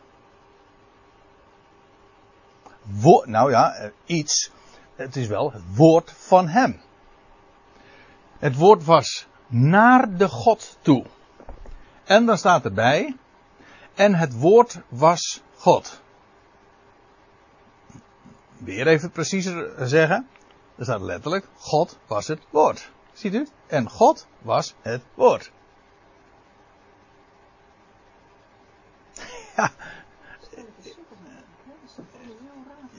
Wo 2.83 3.23
nou 3.26 3.50
ja, 3.50 3.91
iets. 4.05 4.50
Het 4.97 5.17
is 5.17 5.26
wel 5.26 5.53
het 5.53 5.62
woord 5.75 6.12
van 6.12 6.49
hem. 6.49 6.81
Het 8.38 8.57
woord 8.57 8.85
was 8.85 9.26
naar 9.47 10.17
de 10.17 10.29
God 10.29 10.79
toe. 10.81 11.05
En 12.05 12.26
dan 12.26 12.38
staat 12.38 12.64
erbij. 12.64 13.17
En 13.95 14.14
het 14.14 14.38
woord 14.38 14.81
was 14.88 15.43
God. 15.57 16.03
Weer 18.57 18.87
even 18.87 19.11
preciezer 19.11 19.88
zeggen. 19.88 20.29
Er 20.76 20.85
staat 20.85 21.00
letterlijk: 21.00 21.49
God 21.57 21.99
was 22.07 22.26
het 22.26 22.41
woord. 22.50 22.91
Ziet 23.14 23.35
u? 23.35 23.47
En 23.66 23.90
God 23.90 24.26
was 24.42 24.75
het 24.83 25.02
woord. 25.14 25.50
Ja, 29.56 29.71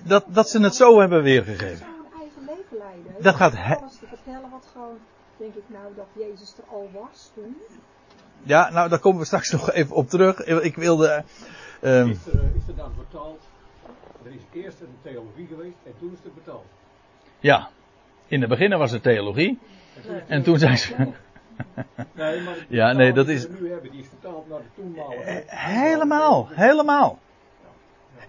dat, 0.03 0.25
dat 0.27 0.49
ze 0.49 0.61
het 0.61 0.75
zo 0.75 0.99
hebben 0.99 1.23
weergegeven. 1.23 1.77
Zo'n 1.77 2.19
eigen 2.21 2.41
leven 2.45 2.77
leiden. 2.77 3.23
Dat 3.23 3.35
gaat 3.35 3.51
te 3.99 4.07
vertellen 4.07 4.49
wat 4.49 4.67
gewoon, 4.71 4.97
denk 5.37 5.55
ik 5.55 5.63
nou, 5.67 5.95
dat 5.95 6.05
Jezus 6.13 6.57
er 6.57 6.63
al 6.69 6.89
was 6.93 7.31
toen. 7.33 7.57
Ja, 8.43 8.69
nou 8.71 8.89
daar 8.89 8.99
komen 8.99 9.19
we 9.19 9.25
straks 9.25 9.51
nog 9.51 9.71
even 9.71 9.95
op 9.95 10.09
terug. 10.09 10.39
Ik 10.43 10.75
wilde. 10.75 11.23
ehm, 11.81 12.09
Is, 12.09 12.25
er, 12.27 12.43
is 12.55 12.67
er 12.67 12.75
dan 12.75 12.91
vertaald? 12.95 13.41
Er 14.25 14.31
is 14.31 14.41
eerst 14.63 14.79
een 14.81 14.97
theologie 15.01 15.47
geweest 15.47 15.77
en 15.83 15.93
toen 15.99 16.11
is 16.11 16.17
het 16.23 16.31
vertaald. 16.33 16.65
ja, 17.39 17.69
in 18.27 18.39
het 18.39 18.49
begin 18.49 18.77
was 18.77 18.91
het 18.91 19.03
theologie. 19.03 19.59
En 20.27 20.43
toen 20.43 20.57
zijn 20.59 20.77
ze. 20.77 20.93
Nee, 22.13 22.41
maar 22.41 22.65
Ja, 22.69 22.91
nee, 22.91 23.13
dat 23.13 23.27
is- 23.27 23.41
die 23.47 23.55
we 23.57 23.63
nu 23.63 23.71
hebben, 23.71 23.91
die 23.91 23.99
is 23.99 24.07
vertaald 24.07 24.49
naar 24.49 24.59
de 24.59 24.81
toenmalige. 24.81 25.21
Eh, 25.23 25.35
Helemaal, 25.47 26.47
helemaal. 26.51 27.19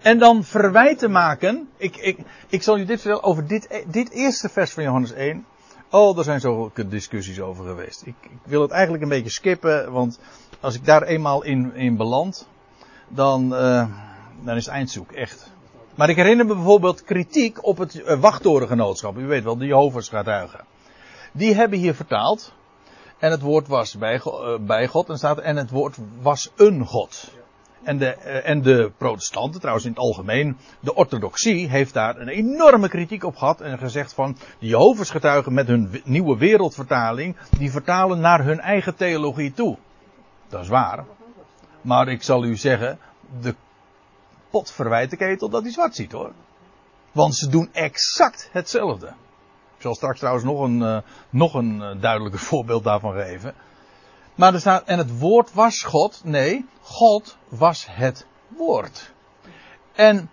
En 0.01 0.17
dan 0.19 0.43
verwijten 0.43 1.11
maken. 1.11 1.69
Ik, 1.77 1.95
ik, 1.97 2.17
ik 2.47 2.63
zal 2.63 2.77
u 2.77 2.85
dit 2.85 3.01
vertellen 3.01 3.23
over 3.23 3.47
dit, 3.47 3.83
dit 3.87 4.09
eerste 4.11 4.49
vers 4.49 4.71
van 4.73 4.83
Johannes 4.83 5.11
1. 5.13 5.45
Oh, 5.91 6.17
er 6.17 6.23
zijn 6.23 6.39
zulke 6.39 6.87
discussies 6.87 7.39
over 7.39 7.65
geweest. 7.65 8.01
Ik, 8.05 8.15
ik 8.21 8.29
wil 8.43 8.61
het 8.61 8.71
eigenlijk 8.71 9.03
een 9.03 9.09
beetje 9.09 9.31
skippen, 9.31 9.91
want 9.91 10.19
als 10.59 10.75
ik 10.75 10.85
daar 10.85 11.03
eenmaal 11.03 11.43
in, 11.43 11.75
in 11.75 11.97
beland, 11.97 12.47
dan, 13.07 13.55
eh, 13.55 13.87
dan 14.43 14.55
is 14.55 14.65
het 14.65 14.73
eindzoek, 14.73 15.11
echt. 15.11 15.51
Maar 15.95 16.09
ik 16.09 16.15
herinner 16.15 16.45
me 16.45 16.53
bijvoorbeeld 16.55 17.03
kritiek 17.03 17.65
op 17.65 17.77
het 17.77 17.95
uh, 17.95 18.19
wachttorengenootschap. 18.19 19.17
U 19.17 19.25
weet 19.25 19.43
wel, 19.43 19.57
de 19.57 19.65
Jehovah's 19.65 20.09
getuigen. 20.09 20.59
Die 21.31 21.55
hebben 21.55 21.79
hier 21.79 21.95
vertaald. 21.95 22.53
En 23.17 23.31
het 23.31 23.41
woord 23.41 23.67
was 23.67 23.97
bij, 23.97 24.21
eh, 24.23 24.57
bij 24.59 24.87
God 24.87 25.09
en 25.09 25.17
staat 25.17 25.39
en 25.39 25.55
het 25.55 25.69
woord 25.69 25.97
was 26.21 26.51
een 26.55 26.85
God. 26.85 27.31
En 27.83 27.97
de, 27.97 28.13
eh, 28.13 28.49
en 28.49 28.61
de 28.61 28.91
protestanten, 28.97 29.59
trouwens 29.59 29.85
in 29.85 29.91
het 29.91 30.01
algemeen, 30.01 30.57
de 30.79 30.95
orthodoxie 30.95 31.67
heeft 31.67 31.93
daar 31.93 32.17
een 32.17 32.27
enorme 32.27 32.89
kritiek 32.89 33.23
op 33.23 33.35
gehad 33.35 33.61
en 33.61 33.77
gezegd 33.77 34.13
van, 34.13 34.37
de 34.59 34.67
Jehovah's 34.67 35.09
getuigen 35.09 35.53
met 35.53 35.67
hun 35.67 36.01
nieuwe 36.03 36.37
wereldvertaling, 36.37 37.35
die 37.57 37.71
vertalen 37.71 38.19
naar 38.19 38.43
hun 38.43 38.59
eigen 38.59 38.95
theologie 38.95 39.53
toe. 39.53 39.77
Dat 40.49 40.61
is 40.61 40.67
waar. 40.67 41.05
Maar 41.81 42.07
ik 42.07 42.23
zal 42.23 42.43
u 42.43 42.55
zeggen, 42.55 42.99
de 43.41 43.55
pot 44.49 44.71
verwijt 44.71 45.09
de 45.09 45.17
ketel 45.17 45.49
dat 45.49 45.63
hij 45.63 45.71
zwart 45.71 45.95
ziet 45.95 46.11
hoor. 46.11 46.31
Want 47.11 47.35
ze 47.35 47.49
doen 47.49 47.69
exact 47.73 48.49
hetzelfde. 48.51 49.13
Ik 49.77 49.83
zal 49.83 49.95
straks 49.95 50.19
trouwens 50.19 50.45
nog 50.45 50.61
een, 50.61 50.81
eh, 50.81 50.97
nog 51.29 51.53
een 51.53 51.81
eh, 51.81 52.01
duidelijker 52.01 52.39
voorbeeld 52.51 52.83
daarvan 52.83 53.13
geven. 53.13 53.53
Maar 54.35 54.53
er 54.53 54.59
staat, 54.59 54.83
en 54.83 54.97
het 54.97 55.19
woord 55.19 55.53
was 55.53 55.83
God. 55.83 56.21
Nee, 56.23 56.65
God 56.81 57.37
was 57.47 57.87
het 57.89 58.25
woord. 58.47 59.13
En 59.93 60.29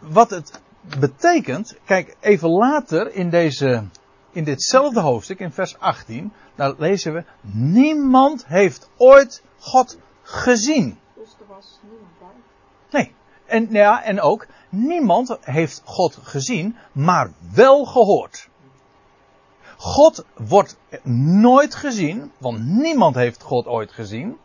wat 0.00 0.30
het 0.30 0.60
betekent, 0.98 1.76
kijk, 1.84 2.16
even 2.20 2.48
later 2.48 3.14
in 3.14 3.30
deze, 3.30 3.84
in 4.30 4.44
ditzelfde 4.44 5.00
hoofdstuk, 5.00 5.38
in 5.38 5.52
vers 5.52 5.78
18, 5.78 6.32
daar 6.54 6.74
lezen 6.78 7.12
we, 7.12 7.24
niemand 7.52 8.46
heeft 8.46 8.90
ooit 8.96 9.42
God 9.58 9.98
gezien. 10.22 10.98
Dus 11.14 11.34
er 11.40 11.54
was 11.54 11.78
niemand 11.82 12.18
bij. 12.18 13.00
Nee. 13.00 13.14
En, 13.46 13.68
ja, 13.70 14.02
en 14.02 14.20
ook, 14.20 14.46
niemand 14.68 15.36
heeft 15.40 15.82
God 15.84 16.18
gezien, 16.22 16.76
maar 16.92 17.32
wel 17.52 17.84
gehoord. 17.84 18.48
God 19.78 20.24
wordt 20.34 20.76
nooit 21.42 21.74
gezien, 21.74 22.32
want 22.38 22.64
niemand 22.64 23.14
heeft 23.14 23.42
God 23.42 23.66
ooit 23.66 23.92
gezien. 23.92 24.38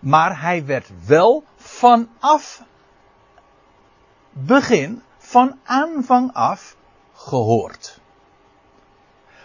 Maar 0.00 0.40
hij 0.40 0.64
werd 0.66 0.90
wel 1.06 1.44
vanaf 1.56 2.62
begin, 4.32 5.02
van 5.18 5.58
aanvang 5.64 6.32
af, 6.32 6.76
gehoord. 7.12 8.00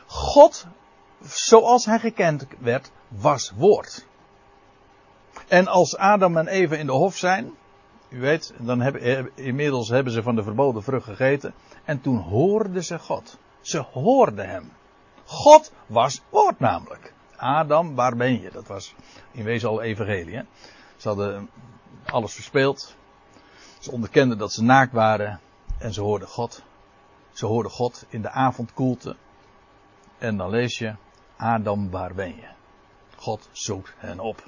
God, 0.05 0.65
zoals 1.21 1.85
hij 1.85 1.99
gekend 1.99 2.47
werd, 2.59 2.91
was 3.07 3.51
woord. 3.55 4.05
En 5.47 5.67
als 5.67 5.97
Adam 5.97 6.37
en 6.37 6.47
Eva 6.47 6.75
in 6.75 6.85
de 6.85 6.91
hof 6.91 7.17
zijn, 7.17 7.53
u 8.09 8.19
weet, 8.19 8.53
dan 8.57 8.81
eh, 8.81 9.25
inmiddels 9.35 9.89
hebben 9.89 10.13
ze 10.13 10.23
van 10.23 10.35
de 10.35 10.43
verboden 10.43 10.83
vrucht 10.83 11.05
gegeten. 11.05 11.53
En 11.83 12.01
toen 12.01 12.17
hoorden 12.17 12.83
ze 12.83 12.99
God. 12.99 13.37
Ze 13.67 13.77
hoorden 13.77 14.49
hem. 14.49 14.71
God 15.25 15.71
was 15.85 16.21
woord 16.29 16.59
namelijk. 16.59 17.13
Adam, 17.35 17.95
waar 17.95 18.15
ben 18.15 18.41
je? 18.41 18.51
Dat 18.51 18.67
was 18.67 18.95
in 19.31 19.43
wezen 19.43 19.69
al 19.69 19.81
evangelie. 19.81 20.35
Hè? 20.35 20.43
Ze 20.97 21.07
hadden 21.07 21.49
alles 22.05 22.33
verspeeld. 22.33 22.95
Ze 23.79 23.91
onderkenden 23.91 24.37
dat 24.37 24.53
ze 24.53 24.63
naakt 24.63 24.93
waren. 24.93 25.39
En 25.79 25.93
ze 25.93 26.01
hoorden 26.01 26.27
God. 26.27 26.63
Ze 27.31 27.45
hoorden 27.45 27.71
God 27.71 28.05
in 28.09 28.21
de 28.21 28.29
avondkoelte. 28.29 29.15
En 30.17 30.37
dan 30.37 30.49
lees 30.49 30.77
je, 30.77 30.95
Adam, 31.37 31.89
waar 31.89 32.13
ben 32.13 32.35
je? 32.35 32.47
God 33.15 33.49
zoekt 33.51 33.93
hen 33.97 34.19
op. 34.19 34.43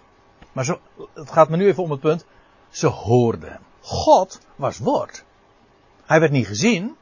Maar 0.52 0.66
zo, 0.66 0.80
het 1.14 1.32
gaat 1.32 1.50
me 1.50 1.58
nu 1.58 1.68
even 1.68 1.84
om 1.84 1.92
het 1.92 2.00
punt. 2.00 2.26
Ze 2.70 2.88
hoorden 2.88 3.52
hem. 3.52 3.64
God 3.82 4.40
was 4.56 4.78
woord. 4.78 5.24
Hij 6.06 6.20
werd 6.20 6.32
niet 6.32 6.48
gezien. 6.48 6.98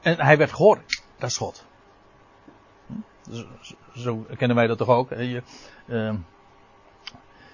En 0.00 0.20
hij 0.20 0.36
werd 0.36 0.52
gehoord. 0.52 1.01
Dat 1.22 1.30
is 1.30 1.36
God. 1.36 1.64
Hm? 2.86 2.94
Zo, 3.32 3.44
zo 3.94 4.26
kennen 4.36 4.56
wij 4.56 4.66
dat 4.66 4.78
toch 4.78 4.88
ook. 4.88 5.10
hè? 5.10 5.20
Je, 5.20 5.42
uh, 5.86 6.12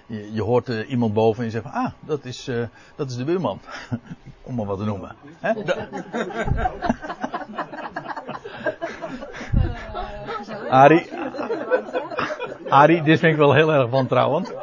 je, 0.07 0.33
je, 0.33 0.43
hoort 0.43 0.69
uh, 0.69 0.91
iemand 0.91 1.15
boven 1.15 1.39
en 1.39 1.45
je 1.45 1.51
zegt 1.51 1.65
van, 1.65 1.73
ah, 1.73 1.91
dat 2.01 2.25
is, 2.25 2.49
uh, 2.49 2.67
dat 2.97 3.11
is 3.11 3.17
de 3.17 3.25
buurman. 3.25 3.61
Om 4.43 4.55
maar 4.55 4.67
wat 4.67 4.79
te 4.79 4.85
noemen. 4.85 5.17
Hè? 5.39 5.65
Da 5.65 5.89
Arie, 10.85 11.11
Arie, 12.69 13.03
dit 13.03 13.19
vind 13.19 13.33
ik 13.33 13.39
wel 13.39 13.55
heel 13.55 13.73
erg 13.73 13.91
wantrouwend. 13.91 14.55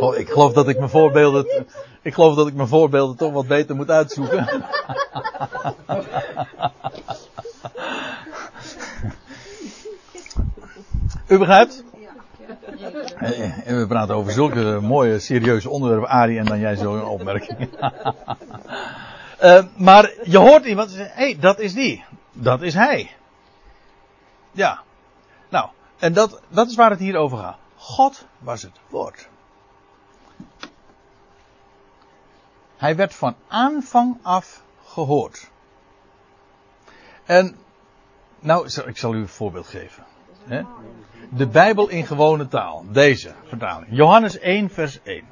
Oh, 0.00 0.16
ik 0.16 0.28
geloof 0.28 0.52
dat 0.52 0.68
ik 0.68 0.78
mijn 0.78 0.90
voorbeelden, 0.90 1.66
ik 2.02 2.14
geloof 2.14 2.34
dat 2.34 2.46
ik 2.46 2.54
mijn 2.54 2.68
voorbeelden 2.68 3.16
toch 3.16 3.32
wat 3.32 3.46
beter 3.46 3.76
moet 3.76 3.90
uitzoeken. 3.90 4.64
U 11.28 11.38
begrijpt? 11.38 11.84
En 13.64 13.78
we 13.78 13.86
praten 13.88 14.14
over 14.14 14.32
zulke 14.32 14.78
mooie, 14.82 15.18
serieuze 15.18 15.70
onderwerpen, 15.70 16.08
Arie, 16.08 16.38
en 16.38 16.44
dan 16.44 16.58
jij 16.58 16.76
zo'n 16.76 17.04
opmerking. 17.04 17.68
uh, 19.42 19.64
maar 19.76 20.12
je 20.24 20.38
hoort 20.38 20.64
iemand 20.64 20.90
zeggen, 20.90 21.16
hé, 21.16 21.24
hey, 21.24 21.38
dat 21.40 21.58
is 21.58 21.74
die. 21.74 22.04
Dat 22.32 22.62
is 22.62 22.74
hij. 22.74 23.10
Ja. 24.52 24.80
Nou, 25.48 25.68
en 25.98 26.12
dat, 26.12 26.40
dat 26.48 26.68
is 26.68 26.76
waar 26.76 26.90
het 26.90 26.98
hier 26.98 27.16
over 27.16 27.38
gaat. 27.38 27.56
God 27.76 28.26
was 28.38 28.62
het 28.62 28.80
woord. 28.88 29.28
Hij 32.78 32.96
werd 32.96 33.14
van 33.14 33.36
aanvang 33.48 34.18
af 34.22 34.64
gehoord. 34.84 35.50
En, 37.24 37.56
nou, 38.40 38.68
ik 38.86 38.96
zal 38.96 39.14
u 39.14 39.18
een 39.18 39.28
voorbeeld 39.28 39.66
geven. 39.66 40.04
De 41.30 41.46
Bijbel 41.46 41.88
in 41.88 42.06
gewone 42.06 42.48
taal. 42.48 42.84
Deze 42.92 43.34
vertaling. 43.44 43.96
Johannes 43.96 44.38
1, 44.38 44.70
vers 44.70 45.02
1. 45.02 45.24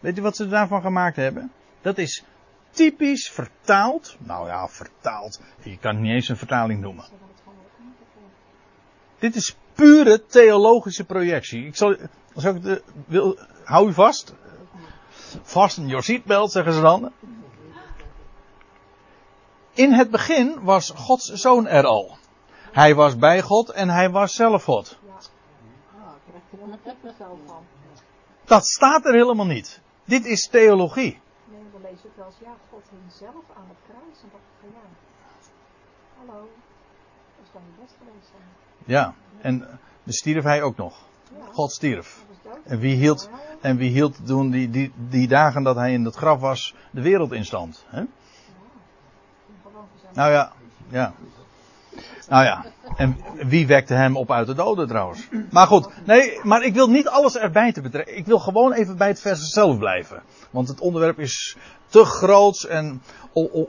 Weet 0.00 0.18
u 0.18 0.22
wat 0.22 0.36
ze 0.36 0.48
daarvan 0.48 0.80
gemaakt 0.80 1.16
hebben? 1.16 1.52
Dat 1.80 1.98
is 1.98 2.24
typisch 2.70 3.30
vertaald. 3.30 4.16
Nou 4.18 4.46
ja, 4.46 4.68
vertaald. 4.68 5.40
Je 5.62 5.78
kan 5.78 5.94
het 5.94 6.02
niet 6.02 6.12
eens 6.12 6.28
een 6.28 6.36
vertaling 6.36 6.80
noemen. 6.80 7.04
Dit 9.18 9.34
is 9.34 9.56
pure 9.74 10.26
theologische 10.26 11.04
projectie. 11.04 11.66
Ik 11.66 11.76
zal, 11.76 11.96
als 12.34 12.44
ik 12.44 12.62
de, 12.62 12.82
wil, 13.06 13.38
hou 13.64 13.88
u 13.88 13.92
vast. 13.92 14.34
Fasten 15.42 15.86
your 15.86 16.02
seatbelt, 16.02 16.52
zeggen 16.52 16.72
ze 16.72 16.80
dan. 16.80 17.12
In 19.72 19.92
het 19.92 20.10
begin 20.10 20.62
was 20.62 20.90
Gods 20.90 21.28
zoon 21.32 21.66
er 21.66 21.84
al. 21.84 22.16
Hij 22.72 22.94
was 22.94 23.16
bij 23.16 23.42
God 23.42 23.70
en 23.70 23.88
hij 23.88 24.10
was 24.10 24.34
zelf 24.34 24.64
God. 24.64 24.98
Dat 28.44 28.66
staat 28.66 29.04
er 29.04 29.12
helemaal 29.12 29.46
niet. 29.46 29.80
Dit 30.04 30.24
is 30.24 30.48
theologie. 30.48 31.20
Nee, 31.44 31.60
we 31.72 31.78
lezen 31.82 32.10
wel 32.16 32.32
ja, 32.38 32.54
God 32.70 32.82
aan 33.56 33.68
het 33.68 33.76
kruis. 33.86 34.22
En 34.22 34.28
ik 34.32 34.40
van 34.60 34.70
hallo, 36.18 36.48
dat 37.52 37.62
best. 37.80 37.94
Ja, 38.84 39.14
en 39.40 39.80
stierf 40.06 40.44
hij 40.44 40.62
ook 40.62 40.76
nog. 40.76 41.06
God 41.52 41.72
stierf. 41.72 42.24
dat. 42.42 42.58
En 42.64 42.78
wie 42.78 42.96
hield, 42.96 43.28
en 43.62 43.76
wie 43.76 43.90
hield 43.90 44.26
toen 44.26 44.50
die, 44.50 44.70
die, 44.70 44.92
die 45.08 45.28
dagen 45.28 45.62
dat 45.62 45.76
hij 45.76 45.92
in 45.92 46.04
het 46.04 46.14
graf 46.14 46.40
was, 46.40 46.74
de 46.90 47.02
wereld 47.02 47.32
in 47.32 47.44
stand? 47.44 47.84
Hè? 47.86 48.02
Nou 50.12 50.32
ja, 50.32 50.52
ja. 50.88 51.12
Nou 52.28 52.44
ja, 52.44 52.64
en 52.96 53.16
wie 53.46 53.66
wekte 53.66 53.94
hem 53.94 54.16
op 54.16 54.30
uit 54.30 54.46
de 54.46 54.54
doden 54.54 54.88
trouwens? 54.88 55.28
Maar 55.50 55.66
goed, 55.66 55.88
nee, 56.04 56.40
maar 56.42 56.62
ik 56.62 56.74
wil 56.74 56.90
niet 56.90 57.08
alles 57.08 57.36
erbij 57.36 57.72
te 57.72 57.80
betrekken. 57.80 58.16
Ik 58.16 58.26
wil 58.26 58.38
gewoon 58.38 58.72
even 58.72 58.96
bij 58.96 59.08
het 59.08 59.20
vers 59.20 59.48
zelf 59.48 59.78
blijven. 59.78 60.22
Want 60.50 60.68
het 60.68 60.80
onderwerp 60.80 61.18
is 61.18 61.56
te 61.86 62.04
groot 62.04 62.62
en 62.62 63.02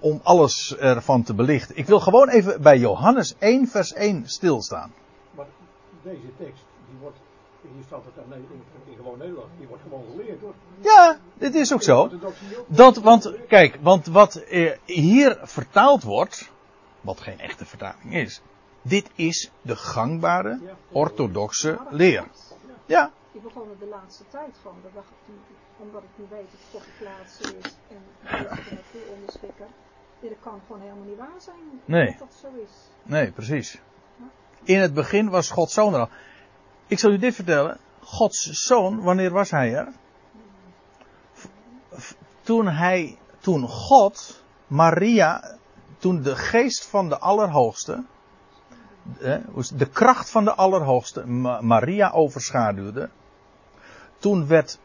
om 0.02 0.20
alles 0.24 0.76
ervan 0.78 1.24
te 1.24 1.34
belichten. 1.34 1.78
Ik 1.78 1.86
wil 1.86 2.00
gewoon 2.00 2.30
even 2.30 2.62
bij 2.62 2.78
Johannes 2.78 3.36
1 3.40 3.68
vers 3.68 3.94
1 3.94 4.24
stilstaan. 4.30 4.92
Maar 5.36 5.46
deze 6.04 6.36
tekst, 6.38 6.64
die 6.90 6.98
wordt, 7.02 7.18
hier 7.74 7.84
staat 7.86 8.02
het 8.06 8.26
in, 8.26 8.34
in, 8.34 8.64
in 8.86 8.96
gewoon 8.96 9.18
Nederland, 9.18 9.48
die 9.58 9.68
wordt 9.68 9.84
gewoon 9.84 10.04
geleerd 10.12 10.42
hoor. 10.42 10.54
Ja, 10.82 11.18
dit 11.38 11.56
is 11.56 11.74
ook 11.74 11.82
zo. 11.84 12.10
Dat, 12.68 12.98
want, 12.98 13.32
kijk, 13.48 13.78
want 13.82 14.06
wat 14.06 14.36
eh, 14.36 14.72
hier 14.86 15.40
vertaald 15.42 16.04
wordt, 16.04 16.52
wat 17.02 17.22
geen 17.22 17.40
echte 17.40 17.66
vertaling 17.66 18.14
is, 18.16 18.42
dit 18.82 19.10
is 19.16 19.52
de 19.62 19.76
gangbare 19.76 20.60
orthodoxe 20.92 21.80
leer. 21.90 22.28
Ja, 22.86 23.12
Die 23.32 23.42
begonnen 23.42 23.76
de 23.80 23.86
laatste 23.88 24.24
tijd 24.30 24.56
gewoon. 24.62 24.78
Dat 24.84 24.92
dacht 24.94 25.08
ik, 25.10 25.16
nu- 25.26 25.86
omdat 25.86 26.04
ik 26.04 26.10
nu 26.16 26.26
weet 26.30 26.48
dat 26.52 26.60
God 26.72 26.82
de 26.82 26.92
plaats 27.00 27.40
is 27.40 27.74
en 27.90 27.98
dat 28.24 28.40
ik 28.40 28.48
er 28.48 28.74
naartoe 28.74 29.02
onderschikken. 29.16 29.68
Dit 30.20 30.32
kan 30.42 30.62
gewoon 30.68 30.82
helemaal 30.82 31.06
niet 31.06 31.18
waar 31.18 31.40
zijn. 31.42 31.82
Nee. 31.86 32.06
Dat 32.06 32.20
dat 32.20 32.38
zo 32.42 32.48
is. 32.64 32.70
nee, 33.04 33.32
precies. 33.32 33.80
In 34.64 34.80
het 34.80 34.94
begin 34.94 35.30
was 35.30 35.50
Gods 35.50 35.74
zoon 35.74 35.94
er 35.94 36.00
al. 36.00 36.10
Ik 36.94 37.00
zal 37.00 37.12
u 37.12 37.18
dit 37.18 37.36
vertellen. 37.36 37.78
Gods 38.00 38.50
zoon, 38.50 39.02
wanneer 39.02 39.32
was 39.32 39.52
hij 39.52 39.76
er? 39.76 39.88
Toen 42.42 42.68
hij, 42.68 43.18
toen 43.40 43.68
God, 43.68 44.44
Maria, 44.68 45.58
toen 45.98 46.22
de 46.22 46.36
geest 46.36 46.86
van 46.86 47.10
de 47.10 47.18
Allerhoogste 47.18 48.04
de 49.76 49.90
kracht 49.92 50.30
van 50.30 50.44
de 50.44 50.54
Allerhoogste 50.54 51.28
Ma- 51.28 51.62
Maria 51.62 52.12
overschaduwde, 52.12 53.10
toen 54.18 54.48
werd 54.48 54.80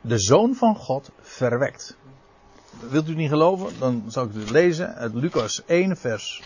de 0.00 0.18
Zoon 0.18 0.54
van 0.54 0.76
God 0.76 1.10
verwekt. 1.20 1.96
Wilt 2.90 3.08
u 3.08 3.14
niet 3.14 3.28
geloven? 3.28 3.78
Dan 3.78 4.04
zal 4.06 4.24
ik 4.24 4.34
het 4.34 4.50
lezen 4.50 4.94
uit 4.94 5.14
Lucas 5.14 5.62
1, 5.66 5.96
vers 5.96 6.42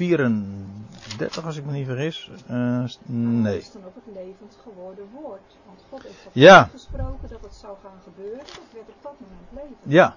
34, 0.00 1.44
als 1.44 1.56
ik 1.56 1.64
me 1.64 1.72
niet 1.72 1.86
vergis. 1.86 2.30
Eh, 2.46 2.84
nee. 3.06 3.58
is 3.58 3.72
dan 3.72 3.84
ook 3.84 3.94
het 3.94 4.14
levend 4.14 4.58
geworden 4.62 5.04
woord. 5.12 5.56
Want 5.66 5.80
God 5.90 6.02
heeft 6.02 6.22
toch 6.22 6.32
Ja. 6.32 6.68
gesproken 6.72 7.28
dat 7.28 7.40
het 7.42 7.54
zou 7.54 7.76
gaan 7.82 8.00
gebeuren. 8.04 8.38
Dat 8.38 8.60
werd 8.72 8.88
op 8.88 9.02
dat 9.02 9.12
moment 9.20 9.48
leven. 9.54 9.76
Ja. 9.82 10.16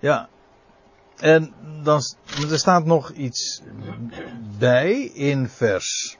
Ja. 0.00 0.28
En 1.16 1.52
dan, 1.82 2.00
er 2.50 2.58
staat 2.58 2.84
nog 2.84 3.10
iets 3.10 3.62
bij 4.58 4.92
in 5.02 5.48
vers. 5.48 6.16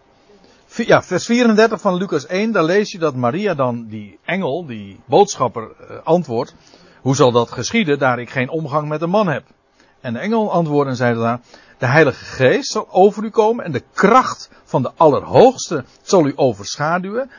Ja, 0.66 1.02
vers 1.02 1.26
34 1.26 1.80
van 1.80 1.94
Lucas 1.94 2.26
1. 2.26 2.52
Daar 2.52 2.64
lees 2.64 2.92
je 2.92 2.98
dat 2.98 3.14
Maria 3.14 3.54
dan 3.54 3.86
die 3.86 4.18
engel, 4.24 4.66
die 4.66 5.00
boodschapper, 5.04 5.70
eh, 5.80 5.96
antwoordt. 6.04 6.54
Hoe 7.00 7.16
zal 7.16 7.32
dat 7.32 7.50
geschieden, 7.50 7.98
daar 7.98 8.18
ik 8.18 8.30
geen 8.30 8.48
omgang 8.48 8.88
met 8.88 9.02
een 9.02 9.10
man 9.10 9.28
heb? 9.28 9.44
En 10.06 10.12
de 10.12 10.18
engel 10.18 10.52
antwoordde 10.52 10.90
en 10.90 10.96
zei 10.96 11.18
daar. 11.18 11.40
De 11.78 11.86
Heilige 11.86 12.24
Geest 12.24 12.70
zal 12.70 12.88
over 12.90 13.24
u 13.24 13.30
komen 13.30 13.64
en 13.64 13.72
de 13.72 13.82
kracht 13.92 14.50
van 14.64 14.82
de 14.82 14.92
Allerhoogste 14.96 15.84
zal 16.02 16.26
u 16.26 16.32
overschaduwen. 16.36 17.30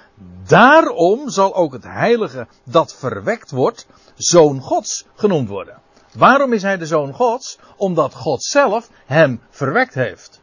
Daarom 0.48 1.30
zal 1.30 1.56
ook 1.56 1.74
het 1.74 1.84
Heilige 1.84 2.48
dat 2.64 2.96
verwekt 2.96 3.52
wordt, 3.52 3.88
Zoon 4.16 4.62
Gods 4.62 5.06
genoemd 5.16 5.50
worden. 5.50 5.82
Waarom 6.14 6.54
is 6.54 6.62
hij 6.62 6.78
de 6.78 6.86
Zoon 6.86 7.14
Gods? 7.14 7.60
Omdat 7.78 8.14
God 8.14 8.44
zelf 8.44 8.90
hem 9.06 9.42
verwekt 9.50 9.94
heeft. 9.94 10.42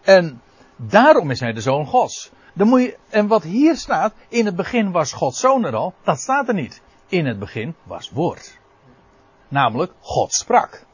En 0.00 0.40
daarom 0.76 1.30
is 1.30 1.40
hij 1.40 1.52
de 1.52 1.60
Zoon 1.60 1.86
Gods. 1.86 2.30
En 3.08 3.26
wat 3.26 3.42
hier 3.42 3.76
staat, 3.76 4.12
in 4.28 4.46
het 4.46 4.56
begin 4.56 4.90
was 4.90 5.12
Gods 5.12 5.40
Zoon 5.40 5.64
er 5.64 5.76
al, 5.76 5.94
dat 6.04 6.20
staat 6.20 6.48
er 6.48 6.54
niet. 6.54 6.80
In 7.08 7.26
het 7.26 7.38
begin 7.38 7.74
was 7.82 8.10
Woord. 8.10 8.57
Namelijk, 9.48 9.92
God 10.00 10.32
sprak. 10.32 10.84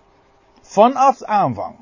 Vanaf 0.61 1.23
aanvang. 1.23 1.77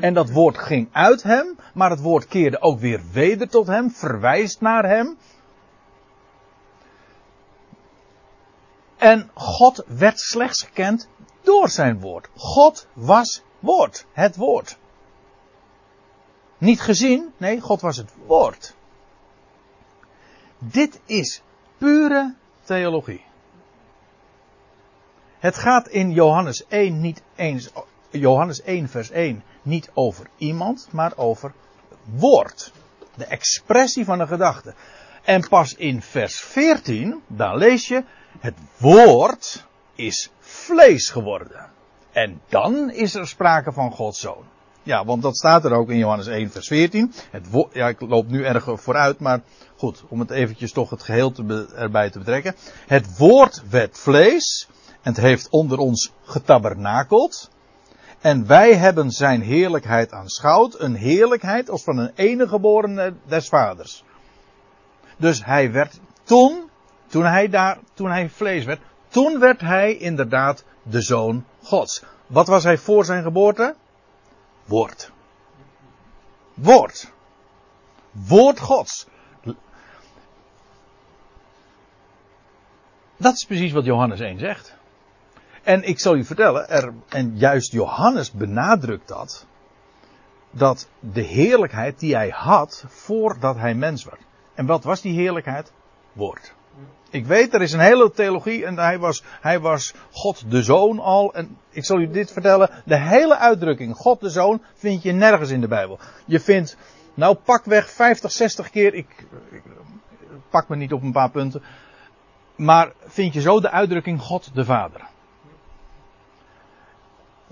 En 0.00 0.14
dat 0.14 0.30
woord 0.30 0.58
ging 0.58 0.88
uit 0.92 1.22
hem, 1.22 1.58
maar 1.74 1.90
het 1.90 2.00
woord 2.00 2.26
keerde 2.26 2.60
ook 2.60 2.78
weer 2.78 3.00
weder 3.12 3.48
tot 3.48 3.66
hem, 3.66 3.90
verwijst 3.90 4.60
naar 4.60 4.84
hem. 4.88 5.18
En 8.96 9.30
God 9.34 9.84
werd 9.86 10.20
slechts 10.20 10.62
gekend 10.62 11.08
door 11.42 11.68
zijn 11.68 12.00
woord. 12.00 12.28
God 12.36 12.86
was 12.92 13.42
woord, 13.58 14.06
het 14.12 14.36
woord. 14.36 14.78
Niet 16.58 16.80
gezien, 16.80 17.32
nee, 17.36 17.60
God 17.60 17.80
was 17.80 17.96
het 17.96 18.12
woord. 18.26 18.74
Dit 20.58 21.00
is 21.04 21.42
pure 21.78 22.34
theologie. 22.64 23.24
Het 25.42 25.58
gaat 25.58 25.88
in 25.88 26.12
Johannes 26.12 26.66
1 26.66 27.00
niet 27.00 27.22
eens, 27.36 27.70
Johannes 28.10 28.62
1 28.62 28.88
vers 28.88 29.10
1 29.10 29.42
niet 29.62 29.90
over 29.94 30.26
iemand, 30.36 30.88
maar 30.90 31.12
over 31.16 31.52
woord. 32.04 32.72
De 33.14 33.24
expressie 33.24 34.04
van 34.04 34.20
een 34.20 34.28
gedachte. 34.28 34.74
En 35.22 35.48
pas 35.48 35.74
in 35.74 36.02
vers 36.02 36.40
14, 36.40 37.22
daar 37.26 37.56
lees 37.56 37.88
je, 37.88 38.04
het 38.38 38.54
woord 38.78 39.66
is 39.94 40.30
vlees 40.38 41.10
geworden. 41.10 41.70
En 42.12 42.40
dan 42.48 42.90
is 42.90 43.14
er 43.14 43.28
sprake 43.28 43.72
van 43.72 43.92
Gods 43.92 44.20
zoon. 44.20 44.44
Ja, 44.82 45.04
want 45.04 45.22
dat 45.22 45.36
staat 45.36 45.64
er 45.64 45.72
ook 45.72 45.90
in 45.90 45.98
Johannes 45.98 46.26
1 46.26 46.50
vers 46.50 46.66
14. 46.66 47.12
Het 47.30 47.46
ja, 47.72 47.88
ik 47.88 48.00
loop 48.00 48.28
nu 48.28 48.44
erg 48.44 48.68
vooruit, 48.74 49.18
maar 49.18 49.40
goed, 49.76 50.04
om 50.08 50.20
het 50.20 50.30
eventjes 50.30 50.72
toch 50.72 50.90
het 50.90 51.02
geheel 51.02 51.32
erbij 51.76 52.10
te 52.10 52.18
betrekken. 52.18 52.54
Het 52.86 53.18
woord 53.18 53.62
werd 53.70 53.98
vlees 53.98 54.68
en 55.02 55.12
het 55.12 55.16
heeft 55.16 55.48
onder 55.48 55.78
ons 55.78 56.12
getabernakeld. 56.22 57.50
En 58.20 58.46
wij 58.46 58.74
hebben 58.74 59.10
zijn 59.10 59.40
heerlijkheid 59.40 60.12
aanschouwd. 60.12 60.80
Een 60.80 60.94
heerlijkheid 60.94 61.70
als 61.70 61.84
van 61.84 61.98
een 61.98 62.12
enige 62.14 62.48
geborene 62.48 63.14
des 63.26 63.48
vaders. 63.48 64.04
Dus 65.16 65.44
hij 65.44 65.72
werd 65.72 66.00
toen, 66.22 66.70
toen 67.06 67.24
hij 67.24 67.48
daar, 67.48 67.78
toen 67.94 68.10
hij 68.10 68.28
vlees 68.28 68.64
werd, 68.64 68.80
toen 69.08 69.38
werd 69.38 69.60
hij 69.60 69.96
inderdaad 69.96 70.64
de 70.82 71.00
zoon 71.00 71.44
Gods. 71.62 72.04
Wat 72.26 72.46
was 72.46 72.64
hij 72.64 72.78
voor 72.78 73.04
zijn 73.04 73.22
geboorte? 73.22 73.74
Woord. 74.64 75.10
Woord. 76.54 77.12
Woord 78.10 78.60
Gods. 78.60 79.06
Dat 83.16 83.32
is 83.32 83.44
precies 83.44 83.72
wat 83.72 83.84
Johannes 83.84 84.20
1 84.20 84.38
zegt. 84.38 84.80
En 85.62 85.82
ik 85.82 85.98
zal 85.98 86.16
u 86.16 86.24
vertellen, 86.24 86.68
er, 86.68 86.92
en 87.08 87.36
juist 87.36 87.72
Johannes 87.72 88.32
benadrukt 88.32 89.08
dat, 89.08 89.46
dat 90.50 90.88
de 91.00 91.20
heerlijkheid 91.20 91.98
die 91.98 92.14
hij 92.14 92.28
had 92.28 92.84
voordat 92.88 93.56
hij 93.56 93.74
mens 93.74 94.04
werd. 94.04 94.20
En 94.54 94.66
wat 94.66 94.84
was 94.84 95.00
die 95.00 95.14
heerlijkheid? 95.14 95.72
Woord. 96.12 96.54
Ik 97.10 97.26
weet, 97.26 97.54
er 97.54 97.62
is 97.62 97.72
een 97.72 97.80
hele 97.80 98.10
theologie 98.10 98.64
en 98.66 98.78
hij 98.78 98.98
was, 98.98 99.24
hij 99.40 99.60
was 99.60 99.94
God 100.10 100.50
de 100.50 100.62
Zoon 100.62 100.98
al. 100.98 101.34
En 101.34 101.58
ik 101.70 101.84
zal 101.84 102.00
u 102.00 102.10
dit 102.10 102.32
vertellen, 102.32 102.70
de 102.84 102.98
hele 102.98 103.38
uitdrukking 103.38 103.96
God 103.96 104.20
de 104.20 104.30
Zoon 104.30 104.62
vind 104.74 105.02
je 105.02 105.12
nergens 105.12 105.50
in 105.50 105.60
de 105.60 105.68
Bijbel. 105.68 105.98
Je 106.24 106.40
vindt, 106.40 106.76
nou 107.14 107.34
pakweg 107.34 107.90
50, 107.90 108.32
60 108.32 108.70
keer, 108.70 108.94
ik 108.94 109.26
pak 110.50 110.68
me 110.68 110.76
niet 110.76 110.92
op 110.92 111.02
een 111.02 111.12
paar 111.12 111.30
punten. 111.30 111.62
Maar 112.56 112.92
vind 113.04 113.34
je 113.34 113.40
zo 113.40 113.60
de 113.60 113.70
uitdrukking 113.70 114.20
God 114.20 114.54
de 114.54 114.64
Vader. 114.64 115.10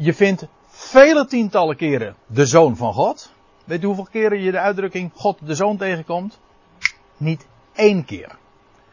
Je 0.03 0.15
vindt 0.15 0.47
vele 0.67 1.27
tientallen 1.27 1.77
keren 1.77 2.17
de 2.27 2.47
Zoon 2.47 2.77
van 2.77 2.93
God. 2.93 3.33
Weet 3.65 3.83
u 3.83 3.87
hoeveel 3.87 4.09
keren 4.11 4.41
je 4.41 4.51
de 4.51 4.59
uitdrukking 4.59 5.11
God 5.15 5.39
de 5.47 5.55
Zoon 5.55 5.77
tegenkomt? 5.77 6.39
Niet 7.17 7.47
één 7.73 8.05
keer. 8.05 8.39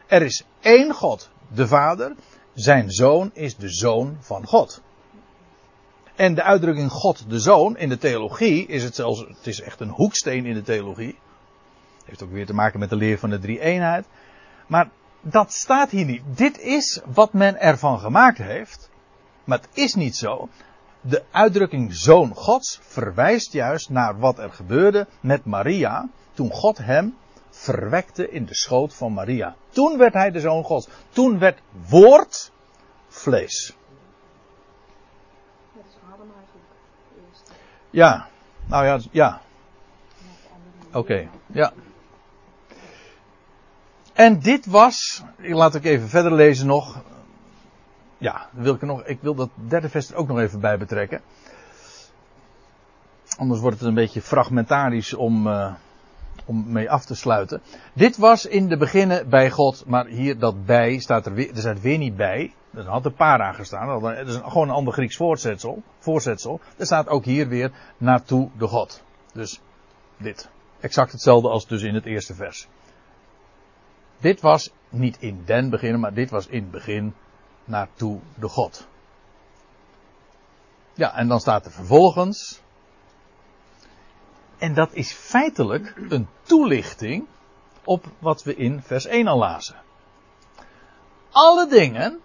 Er 0.06 0.22
is 0.22 0.44
één 0.60 0.94
God, 0.94 1.30
de 1.48 1.66
Vader. 1.66 2.14
Zijn 2.54 2.90
Zoon 2.90 3.30
is 3.34 3.56
de 3.56 3.68
Zoon 3.68 4.16
van 4.20 4.46
God. 4.46 4.82
En 6.14 6.34
de 6.34 6.42
uitdrukking 6.42 6.90
God 6.90 7.30
de 7.30 7.38
Zoon 7.38 7.76
in 7.76 7.88
de 7.88 7.98
theologie 7.98 8.66
is 8.66 8.84
het 8.84 8.94
zelfs, 8.94 9.20
het 9.20 9.46
is 9.46 9.60
echt 9.60 9.80
een 9.80 9.90
hoeksteen 9.90 10.46
in 10.46 10.54
de 10.54 10.62
theologie. 10.62 11.18
Heeft 12.04 12.22
ook 12.22 12.32
weer 12.32 12.46
te 12.46 12.54
maken 12.54 12.78
met 12.78 12.90
de 12.90 12.96
leer 12.96 13.18
van 13.18 13.30
de 13.30 13.38
drie 13.38 13.60
eenheid. 13.60 14.06
Maar 14.66 14.90
dat 15.20 15.52
staat 15.52 15.90
hier 15.90 16.04
niet. 16.04 16.22
Dit 16.26 16.58
is 16.58 17.00
wat 17.04 17.32
men 17.32 17.60
ervan 17.60 17.98
gemaakt 17.98 18.38
heeft. 18.38 18.90
Maar 19.44 19.58
het 19.58 19.68
is 19.72 19.94
niet 19.94 20.16
zo. 20.16 20.48
De 21.00 21.24
uitdrukking 21.30 21.94
Zoon 21.94 22.34
Gods 22.34 22.78
verwijst 22.82 23.52
juist 23.52 23.90
naar 23.90 24.18
wat 24.18 24.38
er 24.38 24.52
gebeurde 24.52 25.06
met 25.20 25.44
Maria. 25.44 26.08
Toen 26.32 26.50
God 26.50 26.78
hem 26.78 27.16
verwekte 27.50 28.30
in 28.30 28.44
de 28.44 28.54
schoot 28.54 28.94
van 28.94 29.12
Maria. 29.12 29.56
Toen 29.68 29.98
werd 29.98 30.14
hij 30.14 30.30
de 30.30 30.40
Zoon 30.40 30.64
Gods. 30.64 30.88
Toen 31.08 31.38
werd 31.38 31.60
woord 31.88 32.52
vlees. 33.08 33.76
Dat 35.74 35.84
is 35.88 35.94
Adam 36.12 36.30
eigenlijk. 36.36 36.66
Ja, 37.90 38.28
nou 38.66 38.84
ja, 38.84 38.98
ja, 39.10 39.40
oké, 40.92 41.28
ja. 41.46 41.72
En 44.12 44.40
dit 44.40 44.66
was, 44.66 45.22
laat 45.36 45.74
ik 45.74 45.84
even 45.84 46.08
verder 46.08 46.32
lezen 46.32 46.66
nog. 46.66 47.02
Ja, 48.18 48.48
wil 48.52 48.74
ik, 48.74 48.82
nog, 48.82 49.04
ik 49.04 49.18
wil 49.20 49.34
dat 49.34 49.50
derde 49.54 49.88
vers 49.88 50.10
er 50.10 50.16
ook 50.16 50.28
nog 50.28 50.38
even 50.38 50.60
bij 50.60 50.78
betrekken. 50.78 51.20
Anders 53.36 53.60
wordt 53.60 53.78
het 53.78 53.88
een 53.88 53.94
beetje 53.94 54.22
fragmentarisch 54.22 55.14
om, 55.14 55.46
eh, 55.46 55.74
om 56.44 56.72
mee 56.72 56.90
af 56.90 57.04
te 57.04 57.14
sluiten. 57.14 57.62
Dit 57.92 58.16
was 58.16 58.46
in 58.46 58.68
de 58.68 58.76
beginnen 58.76 59.28
bij 59.28 59.50
God, 59.50 59.84
maar 59.86 60.06
hier 60.06 60.38
dat 60.38 60.64
bij 60.64 60.98
staat 60.98 61.26
er 61.26 61.32
weer, 61.32 61.50
er 61.50 61.58
staat 61.58 61.80
weer 61.80 61.98
niet 61.98 62.16
bij. 62.16 62.54
Er 62.74 62.86
had 62.86 63.04
een 63.04 63.14
para 63.14 63.52
gestaan, 63.52 64.00
dat 64.00 64.26
is 64.26 64.40
gewoon 64.44 64.68
een 64.68 64.74
ander 64.74 64.92
Grieks 64.92 65.16
voorzetsel, 65.16 65.82
voorzetsel. 65.98 66.60
Er 66.76 66.86
staat 66.86 67.08
ook 67.08 67.24
hier 67.24 67.48
weer 67.48 67.72
naartoe 67.96 68.50
de 68.58 68.66
God. 68.66 69.02
Dus 69.32 69.60
dit. 70.16 70.48
Exact 70.80 71.12
hetzelfde 71.12 71.48
als 71.48 71.66
dus 71.66 71.82
in 71.82 71.94
het 71.94 72.04
eerste 72.04 72.34
vers. 72.34 72.68
Dit 74.18 74.40
was 74.40 74.72
niet 74.88 75.16
in 75.20 75.42
den 75.44 75.70
beginnen, 75.70 76.00
maar 76.00 76.14
dit 76.14 76.30
was 76.30 76.46
in 76.46 76.62
het 76.62 76.70
begin 76.70 77.14
naartoe 77.68 78.20
de 78.34 78.48
God. 78.48 78.86
Ja, 80.94 81.14
en 81.14 81.28
dan 81.28 81.40
staat 81.40 81.64
er 81.64 81.72
vervolgens. 81.72 82.60
En 84.58 84.74
dat 84.74 84.92
is 84.92 85.12
feitelijk 85.12 85.94
een 86.08 86.28
toelichting 86.42 87.26
op 87.84 88.06
wat 88.18 88.42
we 88.42 88.54
in 88.54 88.82
vers 88.82 89.06
1 89.06 89.26
al 89.26 89.38
lazen. 89.38 89.76
Alle 91.30 91.68
dingen 91.68 92.20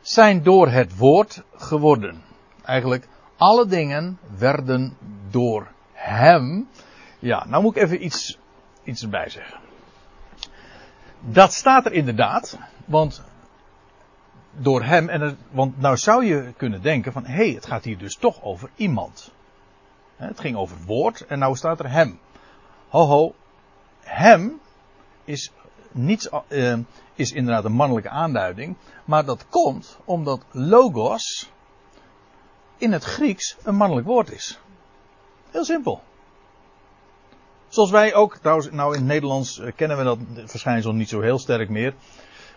zijn 0.00 0.42
door 0.42 0.68
het 0.68 0.96
woord 0.96 1.42
geworden. 1.54 2.22
Eigenlijk, 2.62 3.08
alle 3.36 3.66
dingen 3.66 4.18
werden 4.36 4.96
door 5.30 5.68
hem. 5.92 6.68
Ja, 7.18 7.44
nou 7.46 7.62
moet 7.62 7.76
ik 7.76 7.82
even 7.82 8.04
iets, 8.04 8.38
iets 8.84 9.02
erbij 9.02 9.28
zeggen. 9.28 9.60
Dat 11.20 11.52
staat 11.52 11.86
er 11.86 11.92
inderdaad, 11.92 12.58
want 12.84 13.22
door 14.52 14.82
hem, 14.82 15.08
en 15.08 15.38
want 15.50 15.80
nou 15.80 15.96
zou 15.96 16.24
je 16.24 16.52
kunnen 16.56 16.82
denken 16.82 17.12
van, 17.12 17.24
hé, 17.24 17.34
hey, 17.34 17.50
het 17.50 17.66
gaat 17.66 17.84
hier 17.84 17.98
dus 17.98 18.16
toch 18.16 18.42
over 18.42 18.70
iemand. 18.74 19.32
Het 20.16 20.40
ging 20.40 20.56
over 20.56 20.76
het 20.76 20.86
woord 20.86 21.26
en 21.26 21.38
nou 21.38 21.56
staat 21.56 21.78
er 21.78 21.90
hem. 21.90 22.18
Ho 22.88 23.06
ho, 23.06 23.34
hem 24.00 24.60
is 25.24 25.52
niets, 25.92 26.28
uh, 26.48 26.78
is 27.14 27.32
inderdaad 27.32 27.64
een 27.64 27.72
mannelijke 27.72 28.08
aanduiding, 28.08 28.76
maar 29.04 29.24
dat 29.24 29.46
komt 29.48 29.98
omdat 30.04 30.44
logos 30.50 31.50
in 32.76 32.92
het 32.92 33.04
Grieks 33.04 33.56
een 33.62 33.74
mannelijk 33.74 34.06
woord 34.06 34.32
is. 34.32 34.58
Heel 35.50 35.64
simpel. 35.64 36.02
Zoals 37.68 37.90
wij 37.90 38.14
ook, 38.14 38.36
trouwens, 38.36 38.70
nou 38.70 38.92
in 38.92 38.98
het 38.98 39.08
Nederlands 39.08 39.58
uh, 39.58 39.72
kennen 39.76 39.96
we 39.96 40.04
dat 40.04 40.18
verschijnsel 40.44 40.92
niet 40.92 41.08
zo 41.08 41.20
heel 41.20 41.38
sterk 41.38 41.68
meer. 41.68 41.94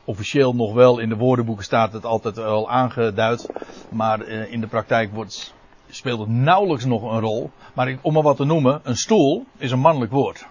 Officieel 0.06 0.56
nog 0.56 0.74
wel 0.74 1.00
in 1.00 1.10
de 1.10 1.16
woordenboeken 1.16 1.64
staat 1.64 1.94
het 1.94 2.06
altijd 2.06 2.36
wel 2.36 2.70
aangeduid, 2.70 3.50
maar 3.90 4.28
uh, 4.28 4.52
in 4.52 4.62
de 4.62 4.68
praktijk 4.68 5.14
wordt, 5.14 5.54
speelt 5.90 6.20
het 6.20 6.30
nauwelijks 6.30 6.86
nog 6.86 7.04
een 7.04 7.20
rol. 7.20 7.52
Maar 7.74 7.98
om 8.02 8.14
maar 8.14 8.24
wat 8.24 8.38
te 8.38 8.46
noemen, 8.46 8.80
een 8.84 8.98
stoel 8.98 9.46
is 9.58 9.72
een 9.72 9.80
mannelijk 9.80 10.12
woord. 10.12 10.48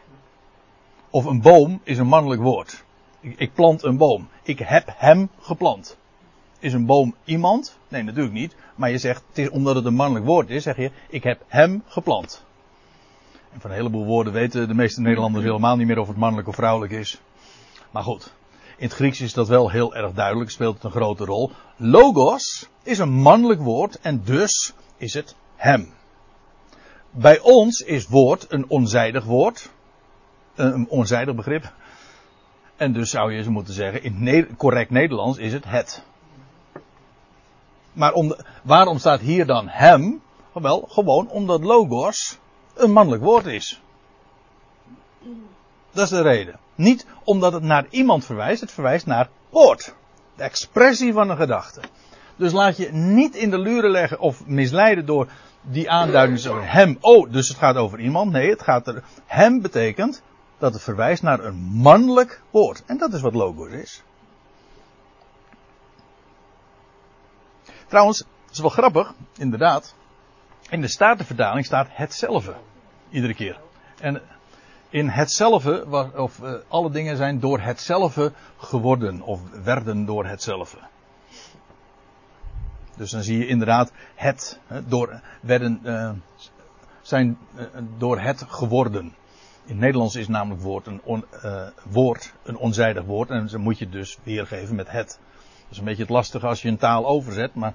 Of 1.11 1.25
een 1.25 1.41
boom 1.41 1.81
is 1.83 1.99
een 1.99 2.07
mannelijk 2.07 2.43
woord. 2.43 2.85
Ik, 3.21 3.39
ik 3.39 3.55
plant 3.55 3.83
een 3.83 3.97
boom. 3.97 4.29
Ik 4.43 4.59
heb 4.59 4.95
hem 4.97 5.31
geplant. 5.41 5.97
Is 6.59 6.73
een 6.73 6.87
boom 6.87 7.15
iemand? 7.25 7.79
Nee, 7.89 8.03
natuurlijk 8.03 8.35
niet. 8.35 8.57
Maar 8.75 8.91
je 8.91 8.99
zegt, 8.99 9.25
het 9.29 9.39
is, 9.39 9.49
omdat 9.49 9.75
het 9.75 9.85
een 9.85 9.95
mannelijk 9.95 10.27
woord 10.27 10.51
is, 10.51 10.63
zeg 10.63 10.77
je, 10.77 10.91
ik 11.09 11.23
heb 11.23 11.45
hem 11.47 11.83
geplant. 11.87 12.45
En 13.53 13.61
van 13.61 13.71
een 13.71 13.77
heleboel 13.77 14.05
woorden 14.05 14.33
weten 14.33 14.69
de 14.69 14.75
meeste 14.75 15.01
Nederlanders 15.01 15.45
helemaal 15.45 15.77
niet 15.77 15.87
meer 15.87 15.99
of 15.99 16.09
het 16.09 16.17
mannelijk 16.17 16.49
of 16.49 16.55
vrouwelijk 16.55 16.93
is. 16.93 17.21
Maar 17.91 18.03
goed, 18.03 18.33
in 18.85 18.91
het 18.91 18.99
Grieks 18.99 19.21
is 19.21 19.33
dat 19.33 19.49
wel 19.49 19.71
heel 19.71 19.95
erg 19.95 20.13
duidelijk, 20.13 20.51
speelt 20.51 20.75
het 20.75 20.85
een 20.85 20.91
grote 20.91 21.25
rol. 21.25 21.51
Logos 21.77 22.69
is 22.83 22.99
een 22.99 23.13
mannelijk 23.13 23.61
woord 23.61 24.01
en 24.01 24.23
dus 24.25 24.75
is 24.97 25.15
het 25.15 25.35
hem. 25.57 25.93
Bij 27.11 27.41
ons 27.41 27.81
is 27.81 28.07
woord 28.07 28.47
een 28.49 28.69
onzijdig 28.69 29.25
woord. 29.25 29.71
Een 30.55 30.89
onzijdig 30.89 31.35
begrip. 31.35 31.73
En 32.77 32.93
dus 32.93 33.11
zou 33.11 33.33
je 33.33 33.43
ze 33.43 33.51
moeten 33.51 33.75
zeggen, 33.75 34.03
in 34.03 34.57
correct 34.57 34.91
Nederlands 34.91 35.39
is 35.39 35.53
het 35.53 35.65
het. 35.65 36.03
Maar 37.93 38.13
om 38.13 38.37
waarom 38.63 38.99
staat 38.99 39.21
hier 39.21 39.47
dan 39.47 39.69
hem? 39.69 40.23
Wel, 40.53 40.87
gewoon 40.89 41.29
omdat 41.29 41.63
logos 41.63 42.39
een 42.75 42.93
mannelijk 42.93 43.23
woord 43.23 43.47
is. 43.47 43.81
Dat 45.95 46.05
is 46.05 46.11
de 46.11 46.23
reden. 46.23 46.59
Niet 46.75 47.07
omdat 47.25 47.53
het 47.53 47.63
naar 47.63 47.87
iemand 47.91 48.25
verwijst, 48.25 48.61
het 48.61 48.73
verwijst 48.73 49.07
naar 49.07 49.29
woord. 49.51 49.95
De 50.37 50.43
expressie 50.43 51.13
van 51.13 51.31
een 51.31 51.37
gedachte. 51.37 51.81
Dus 52.37 52.53
laat 52.53 52.77
je 52.77 52.93
niet 52.93 53.35
in 53.35 53.51
de 53.51 53.59
luren 53.59 53.91
leggen 53.91 54.19
of 54.19 54.47
misleiden 54.47 55.07
door 55.07 55.29
die 55.63 55.91
aanduiding 55.91 56.39
zo 56.39 56.61
hem. 56.61 56.97
Oh, 57.01 57.33
dus 57.33 57.49
het 57.49 57.57
gaat 57.57 57.77
over 57.77 58.01
iemand. 58.01 58.33
Nee, 58.33 58.51
het 58.51 58.63
gaat 58.63 58.87
er. 58.87 59.03
Hem 59.27 59.63
betekent 59.63 60.23
dat 60.59 60.73
het 60.73 60.83
verwijst 60.83 61.23
naar 61.23 61.45
een 61.45 61.57
mannelijk 61.57 62.41
woord. 62.51 62.83
En 62.87 62.99
dat 62.99 63.13
is 63.13 63.21
wat 63.21 63.35
logos 63.35 63.69
is. 63.69 64.03
Trouwens, 67.87 68.19
het 68.19 68.53
is 68.53 68.59
wel 68.59 68.71
grappig, 68.71 69.15
inderdaad. 69.37 69.95
In 70.69 70.81
de 70.81 70.89
Statenvertaling 70.89 71.67
staat 71.67 71.87
hetzelfde. 71.91 72.55
Iedere 73.11 73.35
keer. 73.35 73.61
En 74.01 74.23
in 74.95 75.09
hetzelfde, 75.09 76.11
of 76.17 76.39
uh, 76.43 76.53
alle 76.69 76.91
dingen 76.91 77.17
zijn 77.17 77.41
door 77.41 77.61
hetzelfde 77.61 78.33
geworden, 78.57 79.23
of 79.23 79.41
werden 79.65 80.05
door 80.05 80.27
hetzelfde. 80.27 80.79
Dus 82.97 83.11
dan 83.11 83.23
zie 83.23 83.39
je 83.39 83.47
inderdaad 83.47 83.93
het, 84.15 84.59
door, 84.87 85.21
werden, 85.41 85.81
uh, 85.83 86.11
zijn 87.03 87.39
uh, 87.57 87.65
door 87.99 88.21
het 88.21 88.45
geworden. 88.49 89.15
In 89.65 89.79
Nederlands 89.79 90.15
is 90.15 90.29
namelijk 90.29 90.63
woord 90.63 90.87
een, 90.87 91.25
woord 91.91 92.35
een 92.43 92.57
onzijdig 92.57 93.05
woord 93.05 93.31
en 93.31 93.47
dan 93.47 93.61
moet 93.61 93.79
je 93.79 93.89
dus 93.89 94.19
weergeven 94.23 94.75
met 94.75 94.91
het. 94.91 95.19
Dat 95.63 95.71
is 95.71 95.79
een 95.79 95.85
beetje 95.85 96.03
het 96.03 96.13
lastige 96.13 96.47
als 96.47 96.63
je 96.63 96.69
een 96.69 96.77
taal 96.77 97.07
overzet, 97.07 97.55
maar 97.55 97.75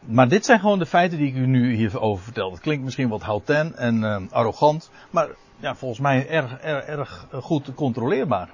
maar 0.00 0.28
dit 0.28 0.44
zijn 0.44 0.60
gewoon 0.60 0.78
de 0.78 0.86
feiten 0.86 1.18
die 1.18 1.28
ik 1.28 1.34
u 1.34 1.46
nu 1.46 1.74
hierover 1.74 2.24
vertel. 2.24 2.50
Het 2.50 2.60
klinkt 2.60 2.84
misschien 2.84 3.08
wat 3.08 3.22
houten 3.22 3.76
en 3.76 4.02
uh, 4.02 4.16
arrogant, 4.30 4.90
maar 5.10 5.28
ja, 5.56 5.74
volgens 5.74 6.00
mij 6.00 6.28
erg, 6.28 6.58
erg, 6.58 6.84
erg 6.84 7.26
goed 7.32 7.74
controleerbaar. 7.74 8.50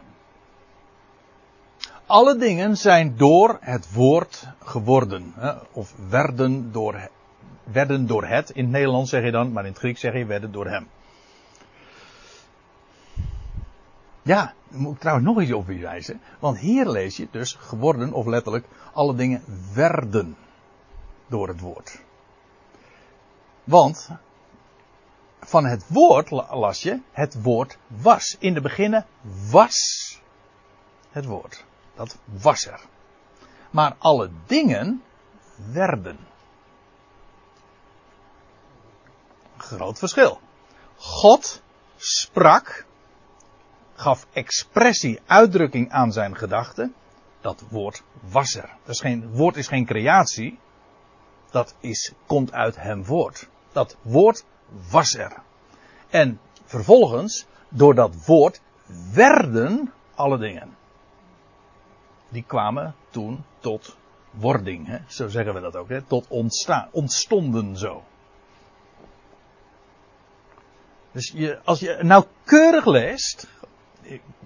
Alle 2.06 2.36
dingen 2.36 2.76
zijn 2.76 3.16
door 3.16 3.58
het 3.60 3.92
woord 3.92 4.48
geworden, 4.64 5.32
hè, 5.36 5.52
of 5.72 5.94
werden 6.08 6.72
door, 6.72 7.08
werden 7.64 8.06
door 8.06 8.24
het. 8.24 8.50
In 8.50 8.62
het 8.62 8.72
Nederlands 8.72 9.10
zeg 9.10 9.24
je 9.24 9.30
dan, 9.30 9.52
maar 9.52 9.64
in 9.64 9.70
het 9.70 9.78
Grieks 9.78 10.00
zeg 10.00 10.14
je 10.14 10.24
werden 10.24 10.52
door 10.52 10.66
hem. 10.66 10.86
Ja, 14.22 14.52
moet 14.68 14.94
ik 14.94 15.00
trouwens 15.00 15.26
nog 15.26 15.42
iets 15.42 15.52
op 15.52 15.66
wijzen. 15.66 16.20
Want 16.38 16.58
hier 16.58 16.88
lees 16.88 17.16
je 17.16 17.28
dus 17.30 17.52
geworden, 17.52 18.12
of 18.12 18.26
letterlijk, 18.26 18.66
alle 18.92 19.14
dingen 19.14 19.42
werden 19.74 20.36
door 21.32 21.48
het 21.48 21.60
woord. 21.60 22.00
Want 23.64 24.08
van 25.40 25.64
het 25.64 25.88
woord 25.88 26.30
las 26.30 26.82
je, 26.82 27.00
het 27.12 27.42
woord 27.42 27.78
was. 27.86 28.36
In 28.38 28.54
de 28.54 28.60
beginnen 28.60 29.06
was 29.50 29.76
het 31.10 31.24
woord. 31.24 31.64
Dat 31.94 32.18
was 32.24 32.66
er. 32.66 32.80
Maar 33.70 33.96
alle 33.98 34.30
dingen 34.46 35.02
werden. 35.72 36.18
Groot 39.56 39.98
verschil. 39.98 40.40
God 40.96 41.62
sprak, 41.96 42.86
gaf 43.94 44.26
expressie, 44.32 45.20
uitdrukking 45.26 45.90
aan 45.90 46.12
zijn 46.12 46.36
gedachten. 46.36 46.94
Dat 47.40 47.64
woord 47.70 48.02
was 48.20 48.54
er. 48.54 48.76
Is 48.86 49.00
geen, 49.00 49.30
woord 49.30 49.56
is 49.56 49.68
geen 49.68 49.86
creatie 49.86 50.58
dat 51.52 51.74
is, 51.80 52.12
komt 52.26 52.52
uit 52.52 52.76
hem 52.76 53.04
voort. 53.04 53.48
Dat 53.72 53.96
woord 54.02 54.44
was 54.90 55.14
er. 55.14 55.42
En 56.10 56.40
vervolgens, 56.64 57.46
door 57.68 57.94
dat 57.94 58.24
woord 58.26 58.60
werden 59.12 59.92
alle 60.14 60.38
dingen. 60.38 60.76
Die 62.28 62.44
kwamen 62.46 62.94
toen 63.10 63.44
tot 63.58 63.96
wording, 64.30 64.86
hè? 64.86 64.98
zo 65.06 65.28
zeggen 65.28 65.54
we 65.54 65.60
dat 65.60 65.76
ook, 65.76 65.88
hè? 65.88 66.02
tot 66.02 66.26
ontstaan, 66.28 66.88
ontstonden 66.92 67.76
zo. 67.76 68.02
Dus 71.12 71.32
je, 71.34 71.60
als 71.64 71.80
je 71.80 71.98
nauwkeurig 72.02 72.86
leest, 72.86 73.48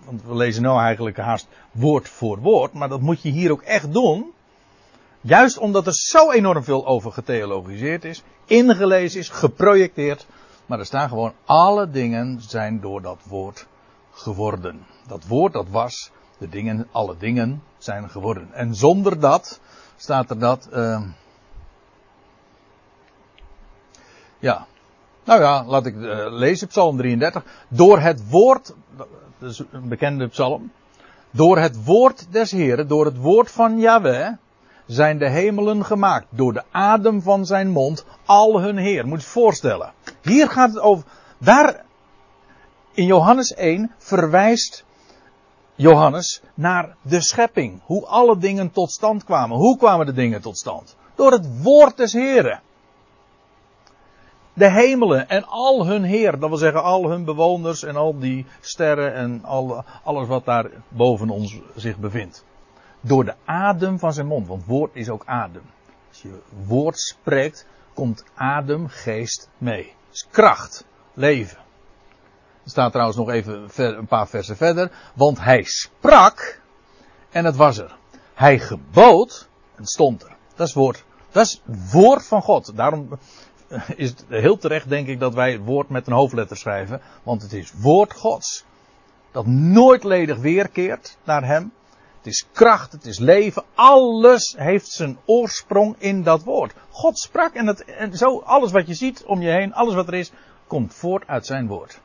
want 0.04 0.22
we 0.22 0.34
lezen 0.34 0.62
nou 0.62 0.80
eigenlijk 0.80 1.16
haast 1.16 1.48
woord 1.72 2.08
voor 2.08 2.38
woord, 2.38 2.72
maar 2.72 2.88
dat 2.88 3.00
moet 3.00 3.22
je 3.22 3.30
hier 3.30 3.50
ook 3.50 3.62
echt 3.62 3.92
doen. 3.92 4.34
Juist 5.26 5.58
omdat 5.58 5.86
er 5.86 5.94
zo 5.94 6.30
enorm 6.30 6.64
veel 6.64 6.86
over 6.86 7.12
getheologiseerd 7.12 8.04
is, 8.04 8.22
ingelezen 8.44 9.20
is, 9.20 9.28
geprojecteerd. 9.28 10.26
Maar 10.66 10.78
er 10.78 10.86
staan 10.86 11.08
gewoon 11.08 11.32
alle 11.44 11.90
dingen 11.90 12.40
zijn 12.40 12.80
door 12.80 13.02
dat 13.02 13.18
woord 13.28 13.66
geworden. 14.10 14.86
Dat 15.06 15.26
woord 15.26 15.52
dat 15.52 15.68
was, 15.68 16.10
de 16.38 16.48
dingen, 16.48 16.88
alle 16.90 17.16
dingen 17.18 17.62
zijn 17.78 18.10
geworden. 18.10 18.48
En 18.52 18.74
zonder 18.74 19.20
dat 19.20 19.60
staat 19.96 20.30
er 20.30 20.38
dat. 20.38 20.68
Uh, 20.72 21.02
ja. 24.38 24.66
Nou 25.24 25.40
ja, 25.40 25.64
laat 25.64 25.86
ik 25.86 25.94
uh, 25.94 26.26
lezen, 26.30 26.68
Psalm 26.68 26.96
33. 26.96 27.44
Door 27.68 27.98
het 27.98 28.30
woord, 28.30 28.74
dat 29.38 29.50
is 29.50 29.62
een 29.70 29.88
bekende 29.88 30.28
psalm. 30.28 30.72
Door 31.30 31.58
het 31.58 31.84
woord 31.84 32.26
des 32.30 32.50
Heren, 32.50 32.88
door 32.88 33.04
het 33.04 33.16
woord 33.16 33.50
van 33.50 33.78
Yahweh 33.78 34.32
zijn 34.86 35.18
de 35.18 35.30
hemelen 35.30 35.84
gemaakt 35.84 36.26
door 36.30 36.52
de 36.52 36.62
adem 36.70 37.22
van 37.22 37.46
zijn 37.46 37.70
mond, 37.70 38.04
al 38.24 38.60
hun 38.60 38.76
Heer. 38.76 39.06
Moet 39.06 39.22
je 39.22 39.28
voorstellen. 39.28 39.92
Hier 40.22 40.50
gaat 40.50 40.68
het 40.68 40.80
over, 40.80 41.04
daar 41.38 41.84
in 42.92 43.06
Johannes 43.06 43.54
1 43.54 43.92
verwijst 43.98 44.84
Johannes 45.74 46.42
naar 46.54 46.96
de 47.02 47.20
schepping. 47.20 47.80
Hoe 47.84 48.06
alle 48.06 48.38
dingen 48.38 48.70
tot 48.70 48.90
stand 48.90 49.24
kwamen. 49.24 49.56
Hoe 49.56 49.76
kwamen 49.76 50.06
de 50.06 50.12
dingen 50.12 50.40
tot 50.40 50.58
stand? 50.58 50.96
Door 51.14 51.32
het 51.32 51.62
woord 51.62 51.96
des 51.96 52.12
Heren. 52.12 52.60
De 54.52 54.70
hemelen 54.70 55.28
en 55.28 55.44
al 55.46 55.86
hun 55.86 56.02
Heer, 56.02 56.38
dat 56.38 56.48
wil 56.48 56.58
zeggen 56.58 56.82
al 56.82 57.08
hun 57.08 57.24
bewoners 57.24 57.82
en 57.82 57.96
al 57.96 58.18
die 58.18 58.46
sterren 58.60 59.14
en 59.14 59.44
al, 59.44 59.84
alles 60.04 60.28
wat 60.28 60.44
daar 60.44 60.70
boven 60.88 61.30
ons 61.30 61.58
zich 61.74 61.96
bevindt 61.96 62.44
door 63.06 63.24
de 63.24 63.34
adem 63.44 63.98
van 63.98 64.12
zijn 64.12 64.26
mond. 64.26 64.46
Want 64.46 64.64
woord 64.64 64.90
is 64.94 65.08
ook 65.08 65.22
adem. 65.26 65.62
Als 66.08 66.22
je 66.22 66.38
woord 66.66 66.98
spreekt, 66.98 67.66
komt 67.94 68.24
adem, 68.34 68.88
geest 68.88 69.48
mee. 69.58 69.94
is 70.12 70.26
kracht, 70.30 70.84
leven. 71.14 71.58
Er 72.64 72.70
staat 72.70 72.90
trouwens 72.90 73.18
nog 73.18 73.30
even 73.30 73.68
een 73.76 74.06
paar 74.06 74.28
versen 74.28 74.56
verder. 74.56 74.90
Want 75.14 75.40
hij 75.40 75.62
sprak 75.62 76.60
en 77.30 77.44
het 77.44 77.56
was 77.56 77.78
er. 77.78 77.96
Hij 78.34 78.58
gebood 78.58 79.48
en 79.76 79.86
stond 79.86 80.22
er. 80.22 80.36
Dat 80.54 80.66
is 80.66 80.74
woord. 80.74 81.04
Dat 81.30 81.44
is 81.44 81.62
woord 81.92 82.26
van 82.26 82.42
God. 82.42 82.76
Daarom 82.76 83.08
is 83.96 84.08
het 84.08 84.24
heel 84.28 84.56
terecht, 84.56 84.88
denk 84.88 85.06
ik, 85.06 85.20
dat 85.20 85.34
wij 85.34 85.52
het 85.52 85.64
woord 85.64 85.88
met 85.88 86.06
een 86.06 86.12
hoofdletter 86.12 86.56
schrijven. 86.56 87.00
Want 87.22 87.42
het 87.42 87.52
is 87.52 87.72
woord 87.72 88.12
Gods. 88.14 88.64
Dat 89.30 89.46
nooit 89.46 90.04
ledig 90.04 90.38
weerkeert 90.38 91.16
naar 91.24 91.44
hem. 91.44 91.72
Het 92.26 92.34
is 92.34 92.46
kracht, 92.52 92.92
het 92.92 93.04
is 93.06 93.18
leven. 93.18 93.64
Alles 93.74 94.54
heeft 94.58 94.88
zijn 94.88 95.18
oorsprong 95.24 95.94
in 95.98 96.22
dat 96.22 96.42
woord. 96.42 96.74
God 96.90 97.18
sprak 97.18 97.54
en, 97.54 97.66
het, 97.66 97.84
en 97.84 98.16
zo 98.16 98.38
alles 98.38 98.72
wat 98.72 98.86
je 98.86 98.94
ziet 98.94 99.24
om 99.24 99.42
je 99.42 99.50
heen, 99.50 99.74
alles 99.74 99.94
wat 99.94 100.06
er 100.06 100.14
is, 100.14 100.30
komt 100.66 100.94
voort 100.94 101.26
uit 101.26 101.46
zijn 101.46 101.66
woord. 101.66 102.00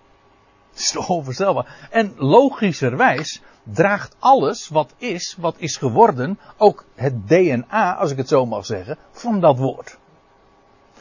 Het 0.72 0.80
is 0.80 0.92
toch 0.92 1.10
onvoorstelbaar. 1.10 1.88
En 1.90 2.14
logischerwijs 2.18 3.42
draagt 3.64 4.16
alles 4.20 4.68
wat 4.68 4.94
is, 4.98 5.36
wat 5.40 5.56
is 5.58 5.78
geworden, 5.78 6.40
ook 6.58 6.86
het 6.96 7.28
DNA, 7.28 7.96
als 7.96 8.12
ik 8.12 8.18
het 8.18 8.28
zo 8.28 8.46
mag 8.46 8.66
zeggen, 8.66 8.98
van 9.12 9.40
dat 9.40 9.58
woord. 9.58 9.98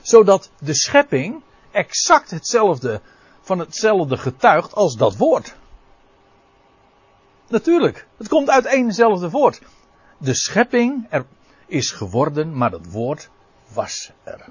Zodat 0.00 0.50
de 0.58 0.74
schepping 0.74 1.42
exact 1.70 2.30
hetzelfde, 2.30 3.00
van 3.40 3.58
hetzelfde 3.58 4.16
getuigt 4.16 4.74
als 4.74 4.96
dat 4.96 5.16
woord. 5.16 5.58
Natuurlijk, 7.50 8.06
het 8.16 8.28
komt 8.28 8.50
uit 8.50 8.64
éénzelfde 8.64 9.30
woord. 9.30 9.60
De 10.18 10.34
schepping 10.34 11.06
er 11.08 11.26
is 11.66 11.90
geworden, 11.90 12.56
maar 12.56 12.70
het 12.70 12.90
woord 12.90 13.30
was 13.72 14.12
er. 14.24 14.48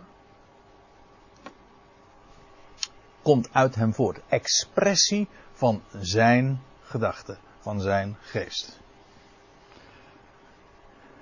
Komt 3.21 3.49
uit 3.51 3.75
hem 3.75 3.93
voort. 3.93 4.19
Expressie 4.27 5.27
van 5.53 5.83
zijn 5.99 6.61
gedachten, 6.81 7.37
van 7.59 7.81
zijn 7.81 8.17
geest. 8.21 8.79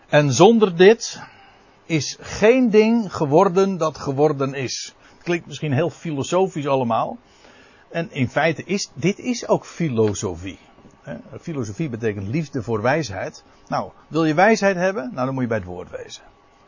En 0.08 0.34
zonder 0.34 0.76
dit 0.78 1.22
is 1.86 2.18
geen 2.20 2.70
ding 2.70 3.14
geworden 3.14 3.78
dat 3.78 3.98
geworden 3.98 4.54
is. 4.54 4.96
Het 5.14 5.24
klinkt 5.24 5.48
misschien 5.48 5.74
heel 5.74 5.90
filosofisch 5.90 6.68
allemaal. 6.68 7.18
En 7.90 8.12
in 8.12 8.30
feite 8.30 8.64
is 8.64 8.90
dit 8.94 9.20
is 9.20 9.48
ook 9.48 9.66
filosofie. 9.66 10.60
Filosofie 11.42 11.90
betekent 11.90 12.28
liefde 12.28 12.64
voor 12.64 12.82
wijsheid. 12.82 13.44
Nou, 13.68 13.92
wil 14.08 14.26
je 14.26 14.34
wijsheid 14.34 14.76
hebben? 14.76 15.12
Nou, 15.14 15.26
dan 15.26 15.34
moet 15.34 15.44
je 15.44 15.50
bij 15.50 15.58
het 15.58 15.68
woord 15.68 15.90
wezen. 15.90 16.24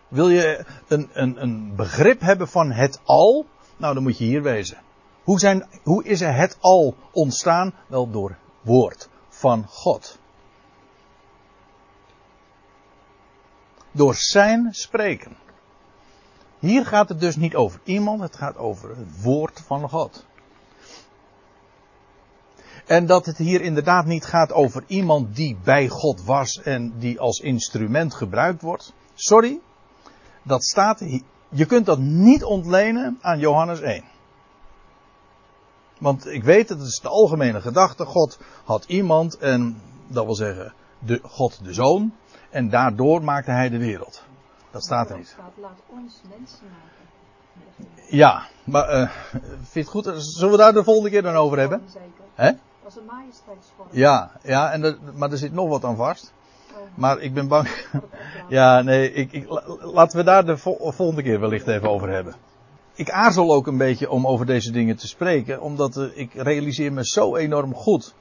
Wil 0.08 0.30
je 0.30 0.66
een, 0.88 1.10
een, 1.14 1.42
een 1.42 1.76
begrip 1.76 2.22
hebben 2.22 2.48
van 2.48 2.72
het 2.72 3.00
al? 3.04 3.46
Nou, 3.78 3.94
dan 3.94 4.04
moet 4.04 4.18
je 4.18 4.24
hier 4.24 4.42
wezen. 4.42 4.78
Hoe, 5.24 5.40
zijn, 5.40 5.68
hoe 5.84 6.04
is 6.04 6.22
er 6.22 6.36
het 6.36 6.58
al 6.60 6.96
ontstaan? 7.12 7.74
Wel 7.88 8.12
door 8.12 8.38
woord 8.62 9.10
van 9.30 9.66
God. 9.68 10.20
Door 13.92 14.16
zijn 14.16 14.68
spreken. 14.72 15.38
Hier 16.60 16.86
gaat 16.86 17.10
het 17.10 17.20
dus 17.20 17.36
niet 17.36 17.56
over 17.56 17.80
iemand, 17.84 18.22
het 18.22 18.36
gaat 18.36 18.58
over 18.58 18.90
het 18.90 19.22
woord 19.22 19.62
van 19.66 19.90
God. 19.90 20.26
En 22.90 23.06
dat 23.06 23.26
het 23.26 23.38
hier 23.38 23.62
inderdaad 23.62 24.06
niet 24.06 24.26
gaat 24.26 24.52
over 24.52 24.84
iemand 24.88 25.36
die 25.36 25.58
bij 25.64 25.88
God 25.88 26.24
was 26.24 26.62
en 26.62 26.94
die 26.98 27.20
als 27.20 27.40
instrument 27.40 28.14
gebruikt 28.14 28.62
wordt. 28.62 28.94
Sorry, 29.14 29.60
dat 30.44 30.64
staat, 30.64 31.04
je 31.50 31.66
kunt 31.66 31.86
dat 31.86 32.00
niet 32.00 32.44
ontlenen 32.44 33.18
aan 33.22 33.40
Johannes 33.40 33.82
1. 33.82 34.04
Want 36.00 36.28
ik 36.28 36.44
weet, 36.44 36.70
het 36.70 36.82
is 36.82 37.00
de 37.00 37.10
algemene 37.10 37.62
gedachte, 37.62 38.06
God 38.06 38.40
had 38.64 38.86
iemand 38.86 39.38
en 39.38 39.82
dat 40.08 40.26
wil 40.26 40.36
zeggen, 40.36 40.74
de, 41.00 41.20
God 41.24 41.64
de 41.64 41.74
Zoon. 41.74 42.14
En 42.50 42.70
daardoor 42.70 43.24
maakte 43.24 43.52
hij 43.52 43.70
de 43.70 43.78
wereld. 43.78 44.24
Dat 44.72 44.84
staat 44.84 45.10
er 45.10 45.18
niet. 45.18 45.36
laat 45.56 45.80
ons 45.88 46.22
mensen 46.38 46.66
maken. 46.70 48.18
Ja, 48.18 48.48
maar 48.64 48.94
uh, 48.94 49.10
vind 49.32 49.74
je 49.74 49.80
het 49.80 49.90
goed? 49.90 50.12
Zullen 50.16 50.52
we 50.52 50.58
daar 50.58 50.74
de 50.74 50.84
volgende 50.84 51.10
keer 51.10 51.22
dan 51.22 51.36
over 51.36 51.60
hebben? 51.60 51.84
Zeker. 51.88 52.10
Hè? 52.34 52.52
Dat 52.94 52.98
een 52.98 53.06
majesteitsvorm. 53.06 53.88
Ja, 53.92 54.32
ja 54.44 54.72
en 54.72 54.82
de, 54.82 54.98
maar 55.16 55.32
er 55.32 55.38
zit 55.38 55.54
nog 55.54 55.70
wat 55.70 55.84
aan 55.84 55.96
vast. 55.96 56.34
Oh, 56.72 56.78
Maar 56.96 57.20
ik 57.20 57.34
ben 57.34 57.48
bang. 57.48 57.68
dat. 57.92 58.02
Ja, 58.48 58.82
nee, 58.82 59.14
ik, 59.14 59.32
ik, 59.32 59.50
la- 59.50 59.64
laten 59.82 60.18
we 60.18 60.24
daar 60.24 60.46
de 60.46 60.58
vol- 60.58 60.92
volgende 60.92 61.24
keer 61.24 61.40
wellicht 61.40 61.68
even 61.68 61.90
over 61.90 62.10
hebben. 62.10 62.36
Ik 62.94 63.12
aarzel 63.12 63.54
ook 63.54 63.68
een 63.68 63.78
beetje 63.78 64.10
om 64.10 64.28
over 64.28 64.46
deze 64.46 64.72
dingen 64.72 64.96
te 64.96 65.08
spreken, 65.08 65.62
omdat 65.62 65.98
eh, 65.98 66.18
ik 66.18 66.34
realiseer 66.34 66.94
me 66.94 67.06
zo 67.06 67.36
enorm 67.36 67.74
goed 67.74 68.14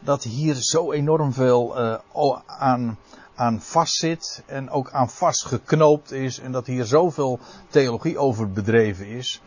dat 0.00 0.22
hier 0.22 0.54
zo 0.54 0.92
enorm 0.92 1.32
veel 1.32 1.76
eh, 1.78 1.98
o- 2.12 2.42
aan, 2.46 2.98
aan 3.34 3.60
vastzit 3.60 4.42
en 4.46 4.70
ook 4.70 4.90
aan 4.90 5.10
vastgeknoopt 5.10 6.12
is 6.12 6.38
en 6.40 6.52
dat 6.52 6.66
hier 6.66 6.84
zoveel 6.84 7.38
theologie 7.68 8.18
over 8.18 8.50
bedreven 8.52 9.06
is. 9.06 9.42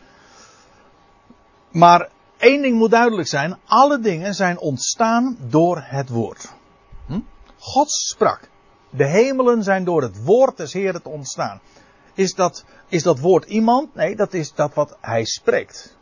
Maar 1.70 2.08
één 2.42 2.62
ding 2.62 2.76
moet 2.76 2.90
duidelijk 2.90 3.28
zijn, 3.28 3.58
alle 3.64 4.00
dingen 4.00 4.34
zijn 4.34 4.58
ontstaan 4.58 5.36
door 5.40 5.82
het 5.84 6.08
woord. 6.08 6.52
Hm? 7.06 7.20
God 7.58 7.90
sprak. 7.90 8.48
De 8.90 9.06
hemelen 9.06 9.62
zijn 9.62 9.84
door 9.84 10.02
het 10.02 10.24
woord 10.24 10.56
des 10.56 10.72
Heeren 10.72 11.04
ontstaan. 11.04 11.60
Is 12.14 12.34
dat, 12.34 12.64
is 12.88 13.02
dat 13.02 13.18
woord 13.18 13.44
iemand? 13.44 13.94
Nee, 13.94 14.16
dat 14.16 14.34
is 14.34 14.54
dat 14.54 14.74
wat 14.74 14.96
hij 15.00 15.24
spreekt. 15.24 15.96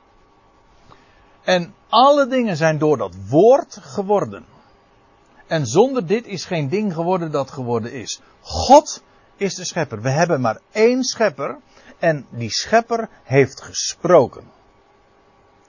En 1.43 1.75
alle 1.89 2.27
dingen 2.27 2.57
zijn 2.57 2.79
door 2.79 2.97
dat 2.97 3.15
woord 3.29 3.79
geworden. 3.81 4.45
En 5.47 5.67
zonder 5.67 6.07
dit 6.07 6.27
is 6.27 6.45
geen 6.45 6.69
ding 6.69 6.95
geworden 6.95 7.31
dat 7.31 7.51
geworden 7.51 7.93
is. 7.93 8.21
God 8.41 9.03
is 9.37 9.55
de 9.55 9.65
schepper. 9.65 10.01
We 10.01 10.11
hebben 10.11 10.41
maar 10.41 10.61
één 10.73 11.05
schepper. 11.05 11.59
En 11.99 12.27
die 12.31 12.51
schepper 12.51 13.09
heeft 13.23 13.61
gesproken. 13.61 14.45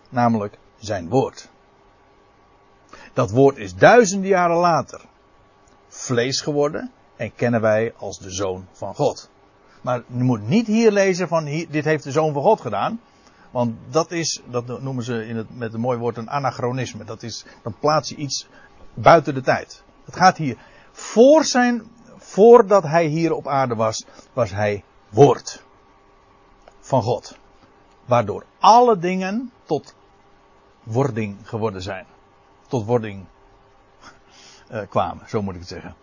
Namelijk 0.10 0.58
zijn 0.82 1.10
woord. 1.10 1.50
Dat 3.14 3.32
woord 3.32 3.58
is 3.58 3.76
duizenden 3.76 4.30
jaren 4.30 4.58
later 4.58 5.02
vlees 5.88 6.42
geworden 6.42 6.92
en 7.16 7.36
kennen 7.36 7.62
wij 7.62 7.94
als 7.98 8.20
de 8.20 8.32
zoon 8.32 8.68
van 8.72 8.96
God. 8.96 9.30
Maar 9.82 10.04
je 10.08 10.24
moet 10.24 10.48
niet 10.48 10.68
hier 10.68 10.92
lezen 10.92 11.28
van 11.28 11.46
dit 11.46 11.86
heeft 11.86 12.04
de 12.04 12.12
zoon 12.12 12.34
van 12.34 12.42
God 12.42 12.62
gedaan. 12.62 13.00
Want 13.52 13.76
dat 13.90 14.12
is, 14.12 14.42
dat 14.46 14.82
noemen 14.82 15.04
ze 15.04 15.28
in 15.28 15.36
het, 15.36 15.58
met 15.58 15.74
een 15.74 15.80
mooi 15.80 15.98
woord 15.98 16.18
een 16.18 16.30
anachronisme. 16.30 17.04
Dat 17.04 17.24
is, 17.24 17.46
dan 17.64 17.76
plaats 17.80 18.10
je 18.10 18.16
iets 18.16 18.48
buiten 18.94 19.34
de 19.34 19.42
tijd. 19.42 19.84
Het 20.06 20.16
gaat 20.16 20.38
hier, 20.38 20.58
voor 20.92 21.44
zijn, 21.44 21.84
voordat 22.18 22.84
hij 22.84 23.06
hier 23.06 23.34
op 23.34 23.48
aarde 23.48 23.76
was, 23.76 24.06
was 24.34 24.52
hij 24.52 24.84
woord 25.10 25.64
van 26.80 27.02
God. 27.02 27.38
Waardoor 28.06 28.46
alle 28.60 28.98
dingen 28.98 29.52
tot 29.64 29.96
wording 30.84 31.38
geworden 31.44 31.82
zijn. 31.82 32.06
Tot 32.68 32.86
wording 32.86 33.26
eh, 34.68 34.82
kwamen, 34.90 35.30
zo 35.30 35.42
moet 35.42 35.54
ik 35.54 35.60
het 35.60 35.70
zeggen. 35.70 35.96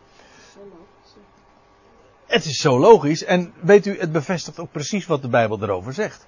Het 2.26 2.44
is 2.44 2.60
zo 2.60 2.78
logisch 2.78 3.24
en 3.24 3.52
weet 3.60 3.86
u, 3.86 3.98
het 3.98 4.12
bevestigt 4.12 4.58
ook 4.58 4.72
precies 4.72 5.06
wat 5.06 5.22
de 5.22 5.28
Bijbel 5.28 5.62
erover 5.62 5.92
zegt. 5.92 6.26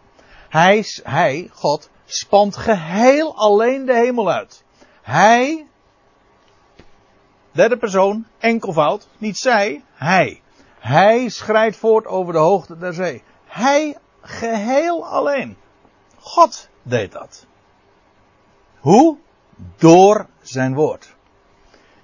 Hij, 0.48 0.84
hij, 1.02 1.50
God, 1.52 1.90
spant 2.04 2.56
geheel 2.56 3.36
alleen 3.36 3.84
de 3.86 3.94
hemel 3.94 4.30
uit. 4.30 4.64
Hij, 5.02 5.66
derde 7.52 7.76
persoon, 7.76 8.26
enkelvoud, 8.38 9.08
niet 9.18 9.36
zij, 9.36 9.84
hij. 9.94 10.42
Hij 10.78 11.28
schrijdt 11.28 11.76
voort 11.76 12.06
over 12.06 12.32
de 12.32 12.38
hoogte 12.38 12.78
der 12.78 12.94
zee. 12.94 13.22
Hij 13.44 13.96
geheel 14.20 15.06
alleen. 15.06 15.56
God 16.18 16.68
deed 16.82 17.12
dat. 17.12 17.46
Hoe? 18.80 19.16
Door 19.76 20.26
zijn 20.42 20.74
woord. 20.74 21.14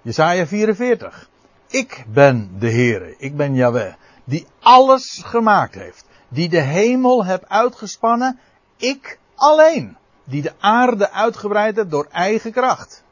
Jesaja 0.03 0.47
44. 0.47 1.29
Ik 1.67 2.05
ben 2.09 2.59
de 2.59 2.71
Heere, 2.71 3.15
ik 3.19 3.37
ben 3.37 3.55
Yahweh, 3.55 3.95
die 4.25 4.47
alles 4.61 5.23
gemaakt 5.25 5.75
heeft, 5.75 6.05
die 6.29 6.49
de 6.49 6.61
hemel 6.61 7.25
heb 7.25 7.45
uitgespannen, 7.49 8.39
ik 8.77 9.19
alleen, 9.35 9.97
die 10.25 10.43
de 10.43 10.53
aarde 10.59 11.11
uitgebreid 11.11 11.77
heb 11.77 11.91
door 11.91 12.07
eigen 12.11 12.53
kracht. 12.53 13.05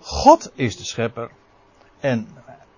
God 0.00 0.50
is 0.54 0.76
de 0.76 0.84
schepper 0.84 1.30
en 2.00 2.28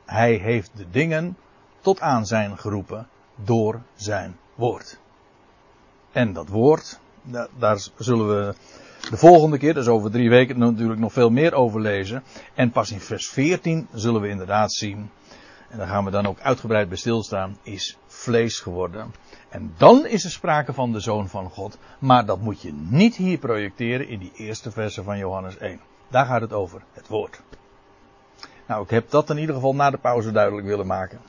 hij 0.05 0.35
heeft 0.35 0.71
de 0.75 0.91
dingen 0.91 1.37
tot 1.81 2.01
aan 2.01 2.27
zijn 2.27 2.59
geroepen 2.59 3.09
door 3.35 3.83
zijn 3.95 4.39
woord. 4.55 4.99
En 6.13 6.33
dat 6.33 6.49
woord, 6.49 6.99
da- 7.23 7.49
daar 7.59 7.89
zullen 7.97 8.29
we 8.29 8.55
de 9.11 9.17
volgende 9.17 9.59
keer, 9.59 9.75
dus 9.75 9.89
over 9.89 10.11
drie 10.11 10.31
weken, 10.31 10.59
natuurlijk 10.59 11.01
nog 11.01 11.13
veel 11.13 11.31
meer 11.31 11.55
over 11.55 11.81
lezen. 11.81 12.23
En 12.55 12.71
pas 12.71 12.91
in 12.91 13.01
vers 13.01 13.29
14 13.29 13.89
zullen 13.93 14.21
we 14.21 14.29
inderdaad 14.29 14.73
zien 14.73 15.11
en 15.73 15.79
daar 15.79 15.87
gaan 15.87 16.05
we 16.05 16.11
dan 16.11 16.27
ook 16.27 16.41
uitgebreid 16.41 16.89
bij 16.89 16.97
stilstaan, 16.97 17.59
is 17.63 17.99
vlees 18.07 18.61
geworden. 18.61 19.15
En 19.49 19.75
dan 19.77 20.07
is 20.07 20.25
er 20.25 20.31
sprake 20.31 20.73
van 20.73 20.93
de 20.93 21.01
Zoon 21.01 21.29
van 21.29 21.51
God. 21.51 21.79
Maar 21.99 22.27
dat 22.27 22.41
moet 22.41 22.63
je 22.63 22.73
niet 22.73 23.17
hier 23.17 23.39
projecteren 23.39 24.09
in 24.09 24.19
die 24.19 24.33
eerste 24.37 24.71
verse 24.71 25.03
van 25.03 25.19
Johannes 25.19 25.59
1. 25.59 25.81
Daar 26.09 26.27
gaat 26.27 26.41
het 26.41 26.53
over, 26.53 26.83
het 26.93 27.09
woord. 27.09 27.41
Nou, 28.67 28.83
ik 28.83 28.91
heb 28.91 29.11
dat 29.11 29.31
in 29.31 29.39
ieder 29.39 29.55
geval 29.55 29.75
na 29.75 29.91
de 29.91 29.99
pauze 29.99 30.33
duidelijk 30.33 30.67
willen 30.67 30.87
maken. 30.87 31.21